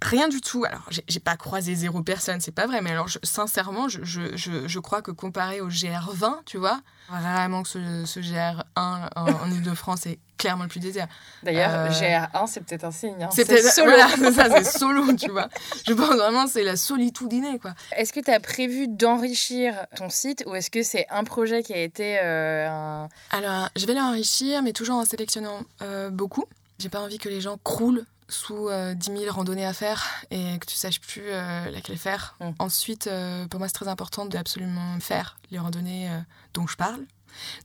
Rien 0.02 0.28
du 0.28 0.42
tout. 0.42 0.64
Alors, 0.66 0.82
j'ai 1.08 1.20
pas 1.20 1.36
croisé 1.36 1.74
zéro 1.74 2.02
personne, 2.02 2.38
c'est 2.40 2.52
pas 2.52 2.66
vrai, 2.66 2.82
mais 2.82 2.90
alors, 2.90 3.08
je- 3.08 3.18
sincèrement, 3.22 3.88
je, 3.88 4.04
je, 4.04 4.36
je, 4.36 4.68
je 4.68 4.78
crois 4.78 5.00
que 5.00 5.10
comparé 5.10 5.62
au 5.62 5.70
GR20, 5.70 6.42
tu 6.44 6.58
vois, 6.58 6.80
vraiment 7.08 7.62
que 7.62 7.68
ce, 7.70 8.04
ce 8.04 8.20
GR1 8.20 8.62
en, 8.76 9.08
en 9.16 9.50
Ile-de-France 9.50 10.04
est 10.06 10.18
clairement 10.36 10.64
le 10.64 10.68
plus 10.68 10.80
désert. 10.80 11.06
D'ailleurs, 11.42 11.70
Euh, 11.72 11.88
GR1, 11.88 12.46
c'est 12.46 12.60
peut-être 12.60 12.84
un 12.84 12.90
signe. 12.90 13.22
hein. 13.22 13.28
C'est 13.32 13.46
solo. 13.62 13.90
voilà, 13.96 14.08
c'est 14.16 14.32
ça, 14.32 14.48
c'est 14.50 14.64
solo, 14.78 15.12
tu 15.14 15.30
vois. 15.30 15.48
Je 15.86 15.92
pense 15.92 16.14
vraiment 16.16 16.46
c'est 16.46 16.64
la 16.64 16.76
solitude 16.76 17.32
innée, 17.32 17.58
quoi. 17.58 17.74
Est-ce 17.96 18.12
que 18.12 18.20
tu 18.20 18.30
as 18.30 18.40
prévu 18.40 18.88
d'enrichir 18.88 19.74
ton 19.96 20.10
site 20.10 20.42
ou 20.46 20.54
est-ce 20.54 20.70
que 20.70 20.82
c'est 20.82 21.06
un 21.10 21.24
projet 21.24 21.62
qui 21.62 21.72
a 21.72 21.78
été 21.82 22.18
euh, 22.22 22.68
un... 22.68 23.08
Alors, 23.30 23.68
je 23.76 23.86
vais 23.86 23.94
l'enrichir, 23.94 24.62
mais 24.62 24.72
toujours 24.72 24.96
en 24.96 25.04
sélectionnant 25.04 25.60
euh, 25.82 26.10
beaucoup. 26.10 26.44
J'ai 26.78 26.88
pas 26.88 27.00
envie 27.00 27.18
que 27.18 27.28
les 27.28 27.40
gens 27.40 27.56
croulent 27.62 28.04
sous 28.28 28.68
euh, 28.68 28.94
10 28.94 29.18
000 29.18 29.32
randonnées 29.34 29.66
à 29.66 29.72
faire 29.74 30.02
et 30.30 30.58
que 30.58 30.66
tu 30.66 30.74
saches 30.76 31.00
plus 31.00 31.22
euh, 31.26 31.70
laquelle 31.70 31.98
faire. 31.98 32.34
Mm. 32.40 32.50
Ensuite, 32.58 33.06
euh, 33.06 33.46
pour 33.46 33.60
moi, 33.60 33.68
c'est 33.68 33.74
très 33.74 33.88
important 33.88 34.24
d'absolument 34.24 34.98
faire 34.98 35.36
les 35.50 35.58
randonnées 35.58 36.08
euh, 36.10 36.18
dont 36.54 36.66
je 36.66 36.76
parle. 36.76 37.00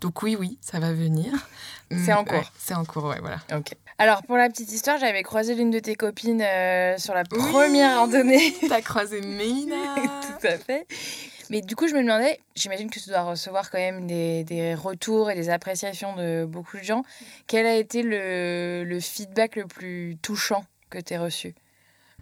Donc 0.01 0.21
oui, 0.23 0.35
oui, 0.39 0.57
ça 0.61 0.79
va 0.79 0.93
venir. 0.93 1.31
C'est 1.91 2.13
Mm, 2.13 2.17
en 2.17 2.23
cours. 2.23 2.33
ouais, 2.37 2.45
c'est 2.57 2.73
en 2.75 2.85
cours, 2.85 3.05
ouais, 3.05 3.19
voilà. 3.19 3.39
Ok. 3.55 3.73
Alors, 3.97 4.23
pour 4.23 4.37
la 4.37 4.47
petite 4.49 4.71
histoire, 4.71 4.97
j'avais 4.99 5.23
croisé 5.23 5.55
l'une 5.55 5.71
de 5.71 5.79
tes 5.79 5.95
copines 5.95 6.41
euh, 6.41 6.97
sur 6.97 7.13
la 7.13 7.23
Oui. 7.31 7.39
première 7.51 7.97
randonnée. 7.99 8.53
T'as 8.67 8.81
croisé 8.81 9.21
Mélina 9.21 9.75
Tout 10.21 10.47
à 10.47 10.57
fait. 10.57 10.85
Mais 11.49 11.61
du 11.61 11.75
coup, 11.75 11.87
je 11.87 11.95
me 11.95 12.01
demandais, 12.03 12.39
j'imagine 12.55 12.89
que 12.91 12.99
tu 12.99 13.09
dois 13.09 13.23
recevoir 13.23 13.71
quand 13.71 13.79
même 13.79 14.05
des, 14.05 14.43
des 14.43 14.75
retours 14.75 15.31
et 15.31 15.35
des 15.35 15.49
appréciations 15.49 16.15
de 16.15 16.45
beaucoup 16.45 16.77
de 16.77 16.83
gens. 16.83 17.03
Quel 17.47 17.65
a 17.65 17.75
été 17.75 18.03
le, 18.03 18.83
le 18.85 18.99
feedback 18.99 19.55
le 19.55 19.65
plus 19.65 20.15
touchant 20.21 20.63
que 20.91 20.99
tu 20.99 21.15
as 21.15 21.19
reçu? 21.21 21.55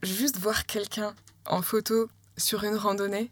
Juste 0.01 0.37
voir 0.37 0.65
quelqu'un 0.65 1.13
en 1.45 1.61
photo 1.61 2.07
sur 2.37 2.63
une 2.63 2.75
randonnée, 2.75 3.29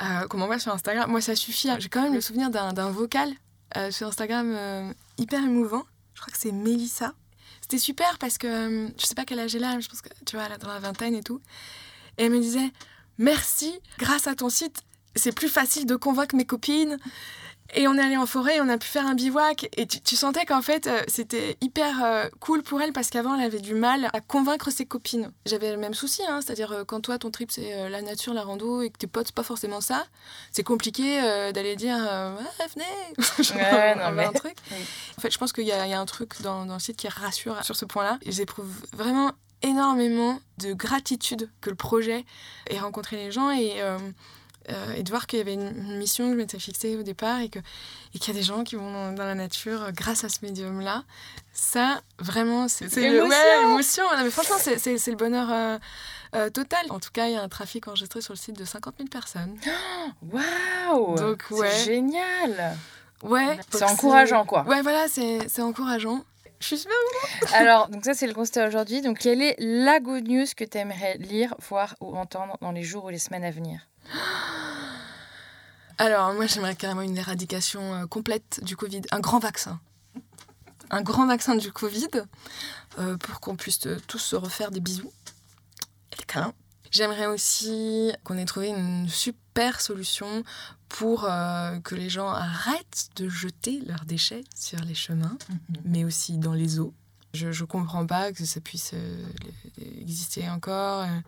euh, 0.00 0.26
qu'on 0.28 0.38
m'envoie 0.38 0.58
sur 0.58 0.72
Instagram, 0.72 1.10
moi 1.10 1.20
ça 1.20 1.34
suffit. 1.36 1.68
hein. 1.70 1.76
J'ai 1.78 1.88
quand 1.90 2.02
même 2.02 2.14
le 2.14 2.20
souvenir 2.22 2.48
d'un 2.50 2.72
d'un 2.72 2.90
vocal 2.90 3.30
sur 3.90 4.08
Instagram 4.08 4.54
euh, 4.54 4.92
hyper 5.18 5.42
émouvant. 5.42 5.84
Je 6.14 6.20
crois 6.20 6.32
que 6.32 6.38
c'est 6.38 6.52
Mélissa. 6.52 7.14
C'était 7.60 7.78
super 7.78 8.18
parce 8.18 8.38
que 8.38 8.46
euh, 8.46 8.88
je 8.98 9.06
sais 9.06 9.14
pas 9.14 9.24
quel 9.24 9.40
âge 9.40 9.54
elle 9.54 9.64
a, 9.64 9.80
je 9.80 9.88
pense 9.88 10.02
que 10.02 10.10
tu 10.26 10.36
vois, 10.36 10.46
elle 10.46 10.52
est 10.52 10.58
dans 10.58 10.68
la 10.68 10.80
vingtaine 10.80 11.14
et 11.14 11.22
tout. 11.22 11.40
Et 12.18 12.24
elle 12.24 12.32
me 12.32 12.40
disait 12.40 12.72
Merci, 13.18 13.72
grâce 13.98 14.26
à 14.26 14.34
ton 14.34 14.48
site, 14.48 14.82
c'est 15.16 15.32
plus 15.32 15.48
facile 15.48 15.86
de 15.86 15.96
convaincre 15.96 16.36
mes 16.36 16.44
copines. 16.44 16.98
Et 17.76 17.88
on 17.88 17.94
est 17.96 18.00
allé 18.02 18.16
en 18.16 18.26
forêt, 18.26 18.60
on 18.60 18.68
a 18.68 18.78
pu 18.78 18.86
faire 18.86 19.06
un 19.06 19.14
bivouac. 19.14 19.68
Et 19.76 19.86
tu, 19.86 20.00
tu 20.00 20.14
sentais 20.16 20.44
qu'en 20.46 20.62
fait, 20.62 20.86
euh, 20.86 21.02
c'était 21.08 21.56
hyper 21.60 22.04
euh, 22.04 22.28
cool 22.40 22.62
pour 22.62 22.80
elle 22.80 22.92
parce 22.92 23.10
qu'avant, 23.10 23.34
elle 23.34 23.44
avait 23.44 23.60
du 23.60 23.74
mal 23.74 24.10
à 24.12 24.20
convaincre 24.20 24.70
ses 24.70 24.86
copines. 24.86 25.32
J'avais 25.44 25.72
le 25.72 25.76
même 25.76 25.94
souci, 25.94 26.22
hein, 26.28 26.40
c'est-à-dire 26.40 26.70
euh, 26.72 26.84
quand 26.84 27.00
toi, 27.00 27.18
ton 27.18 27.30
trip, 27.32 27.50
c'est 27.50 27.88
la 27.88 28.00
nature, 28.00 28.32
la 28.32 28.42
rando, 28.44 28.80
et 28.82 28.90
que 28.90 28.98
tes 28.98 29.06
potes, 29.08 29.32
pas 29.32 29.42
forcément 29.42 29.80
ça, 29.80 30.06
c'est 30.52 30.62
compliqué 30.62 31.20
d'aller 31.52 31.74
dire 31.76 31.96
Ouais, 31.98 32.66
venez 32.74 33.60
Ouais, 33.62 33.94
non, 33.96 34.12
mais- 34.12 34.26
un 34.26 34.32
truc. 34.32 34.54
Oui. 34.70 34.78
En 35.18 35.20
fait, 35.20 35.30
je 35.30 35.38
pense 35.38 35.52
qu'il 35.52 35.64
y, 35.64 35.68
y 35.68 35.72
a 35.72 36.00
un 36.00 36.06
truc 36.06 36.40
dans, 36.42 36.66
dans 36.66 36.74
le 36.74 36.80
site 36.80 36.96
qui 36.96 37.08
rassure 37.08 37.62
sur 37.64 37.74
ce 37.76 37.84
point-là. 37.84 38.18
J'éprouve 38.26 38.70
vraiment 38.92 39.32
énormément 39.62 40.38
de 40.58 40.72
gratitude 40.74 41.50
que 41.60 41.70
le 41.70 41.76
projet 41.76 42.24
ait 42.70 42.78
rencontré 42.78 43.16
les 43.16 43.32
gens 43.32 43.50
et, 43.50 43.80
euh, 44.70 44.94
et 44.94 45.02
de 45.02 45.10
voir 45.10 45.26
qu'il 45.26 45.38
y 45.38 45.42
avait 45.42 45.54
une, 45.54 45.96
mission 45.98 46.26
que 46.26 46.32
je 46.32 46.36
m'étais 46.36 46.58
fixée 46.58 46.96
au 46.96 47.02
départ 47.02 47.40
et 47.40 47.48
que- 47.48 47.58
et 48.14 48.18
qu'il 48.18 48.34
y 48.34 48.36
a 48.36 48.40
des 48.40 48.44
gens 48.46 48.64
qui 48.64 48.76
vont 48.76 48.92
dans, 48.92 49.12
dans 49.12 49.24
la 49.24 49.34
nature 49.34 49.82
euh, 49.84 49.90
grâce 49.92 50.24
à 50.24 50.28
ce 50.28 50.38
médium-là. 50.42 51.04
Ça, 51.52 52.00
vraiment, 52.18 52.68
c'est 52.68 52.88
c'est 52.88 53.08
le- 53.10 53.16
Émotion 53.18 53.28
ouais, 53.36 53.62
émotion. 53.62 54.04
Non, 54.16 54.24
mais 54.24 54.30
franchement, 54.30 54.56
c'est- 54.58 54.78
c'est 54.78 54.98
c'est 54.98 55.10
le 55.10 55.16
bonheur 55.16 55.48
euh, 55.52 55.78
euh, 56.34 56.50
total. 56.50 56.80
En 56.90 56.98
tout 57.00 57.10
cas, 57.12 57.26
il 57.26 57.32
y 57.34 57.36
a 57.36 57.42
un 57.42 57.48
trafic 57.48 57.86
enregistré 57.88 58.20
sur 58.20 58.32
le 58.32 58.38
site 58.38 58.58
de 58.58 58.64
50 58.64 58.94
000 58.98 59.08
personnes. 59.08 59.56
Waouh 60.32 61.16
C'est 61.48 61.54
ouais. 61.54 61.78
génial 61.84 62.76
Ouais. 63.22 63.58
C'est 63.70 63.84
encourageant, 63.84 64.44
quoi. 64.44 64.64
Ouais, 64.64 64.82
voilà, 64.82 65.08
c'est 65.08 65.38
c'est 65.48 65.62
encourageant. 65.62 66.24
Je 66.64 66.76
suis 66.76 66.78
super 66.78 66.96
Alors, 67.52 67.90
donc 67.90 68.06
ça, 68.06 68.14
c'est 68.14 68.26
le 68.26 68.32
constat 68.32 68.66
aujourd'hui. 68.66 69.02
Donc, 69.02 69.18
quelle 69.18 69.42
est 69.42 69.54
la 69.58 70.00
good 70.00 70.26
news 70.26 70.46
que 70.56 70.64
tu 70.64 70.78
aimerais 70.78 71.18
lire, 71.18 71.54
voir 71.68 71.94
ou 72.00 72.16
entendre 72.16 72.56
dans 72.62 72.72
les 72.72 72.82
jours 72.82 73.04
ou 73.04 73.08
les 73.10 73.18
semaines 73.18 73.44
à 73.44 73.50
venir? 73.50 73.86
Alors, 75.98 76.32
moi, 76.32 76.46
j'aimerais 76.46 76.74
carrément 76.74 77.02
une 77.02 77.18
éradication 77.18 77.94
euh, 77.94 78.06
complète 78.06 78.60
du 78.62 78.78
Covid, 78.78 79.02
un 79.10 79.20
grand 79.20 79.40
vaccin. 79.40 79.78
Un 80.90 81.02
grand 81.02 81.26
vaccin 81.26 81.54
du 81.54 81.70
Covid 81.70 82.08
euh, 82.98 83.18
pour 83.18 83.40
qu'on 83.40 83.56
puisse 83.56 83.86
euh, 83.86 84.00
tous 84.06 84.18
se 84.18 84.34
refaire 84.34 84.70
des 84.70 84.80
bisous 84.80 85.12
et 86.14 86.16
des 86.16 86.24
câlins. 86.24 86.54
J'aimerais 86.94 87.26
aussi 87.26 88.12
qu'on 88.22 88.38
ait 88.38 88.44
trouvé 88.44 88.68
une 88.68 89.08
super 89.08 89.80
solution 89.80 90.44
pour 90.88 91.24
euh, 91.24 91.80
que 91.80 91.96
les 91.96 92.08
gens 92.08 92.28
arrêtent 92.28 93.08
de 93.16 93.28
jeter 93.28 93.80
leurs 93.80 94.04
déchets 94.04 94.44
sur 94.54 94.78
les 94.78 94.94
chemins, 94.94 95.36
mais 95.84 96.04
aussi 96.04 96.38
dans 96.38 96.52
les 96.52 96.78
eaux. 96.78 96.94
Je 97.32 97.48
ne 97.48 97.66
comprends 97.66 98.06
pas 98.06 98.32
que 98.32 98.44
ça 98.44 98.60
puisse 98.60 98.92
euh, 98.94 99.26
exister 100.00 100.48
encore. 100.48 101.02
euh. 101.02 101.20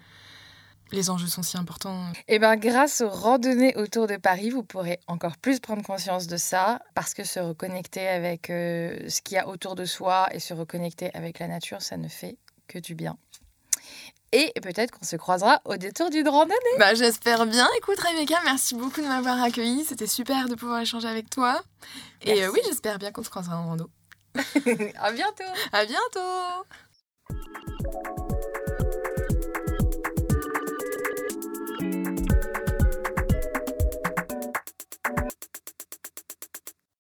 Les 0.92 1.11
enjeux 1.11 1.26
sont 1.26 1.42
si 1.42 1.57
importants. 1.57 2.12
Eh 2.29 2.38
bien, 2.38 2.57
grâce 2.57 3.00
aux 3.00 3.11
randonnées 3.11 3.74
autour 3.76 4.07
de 4.07 4.14
Paris, 4.16 4.50
vous 4.50 4.62
pourrez 4.62 5.00
encore 5.09 5.37
plus 5.37 5.59
prendre 5.59 5.83
conscience 5.83 6.29
de 6.29 6.37
ça, 6.37 6.81
parce 6.94 7.12
que 7.12 7.24
se 7.24 7.40
reconnecter 7.40 8.07
avec 8.07 8.50
euh, 8.50 8.96
ce 9.09 9.20
qu'il 9.20 9.35
y 9.35 9.38
a 9.38 9.48
autour 9.48 9.74
de 9.74 9.85
soi 9.85 10.29
et 10.31 10.38
se 10.38 10.55
reconnecter 10.55 11.12
avec 11.12 11.40
la 11.40 11.48
nature, 11.48 11.83
ça 11.83 11.96
ne 11.96 12.07
fait 12.07 12.38
que 12.68 12.79
du 12.79 12.94
bien. 12.94 13.18
Et 14.32 14.52
peut-être 14.60 14.90
qu'on 14.90 15.04
se 15.04 15.16
croisera 15.16 15.60
au 15.64 15.76
détour 15.76 16.10
d'une 16.10 16.28
randonnée. 16.28 16.56
Bah, 16.78 16.94
j'espère 16.94 17.46
bien. 17.46 17.68
Écoute, 17.78 17.98
Rebecca, 18.00 18.36
merci 18.44 18.74
beaucoup 18.74 19.00
de 19.00 19.06
m'avoir 19.06 19.42
accueillie. 19.42 19.84
C'était 19.84 20.06
super 20.06 20.48
de 20.48 20.54
pouvoir 20.54 20.80
échanger 20.80 21.08
avec 21.08 21.30
toi. 21.30 21.62
Et 22.22 22.44
euh, 22.44 22.50
oui, 22.50 22.60
j'espère 22.66 22.98
bien 22.98 23.12
qu'on 23.12 23.22
se 23.22 23.30
croisera 23.30 23.58
en 23.58 23.66
rando. 23.66 23.88
à 25.00 25.12
bientôt 25.12 25.44
À 25.72 25.84
bientôt! 25.86 26.66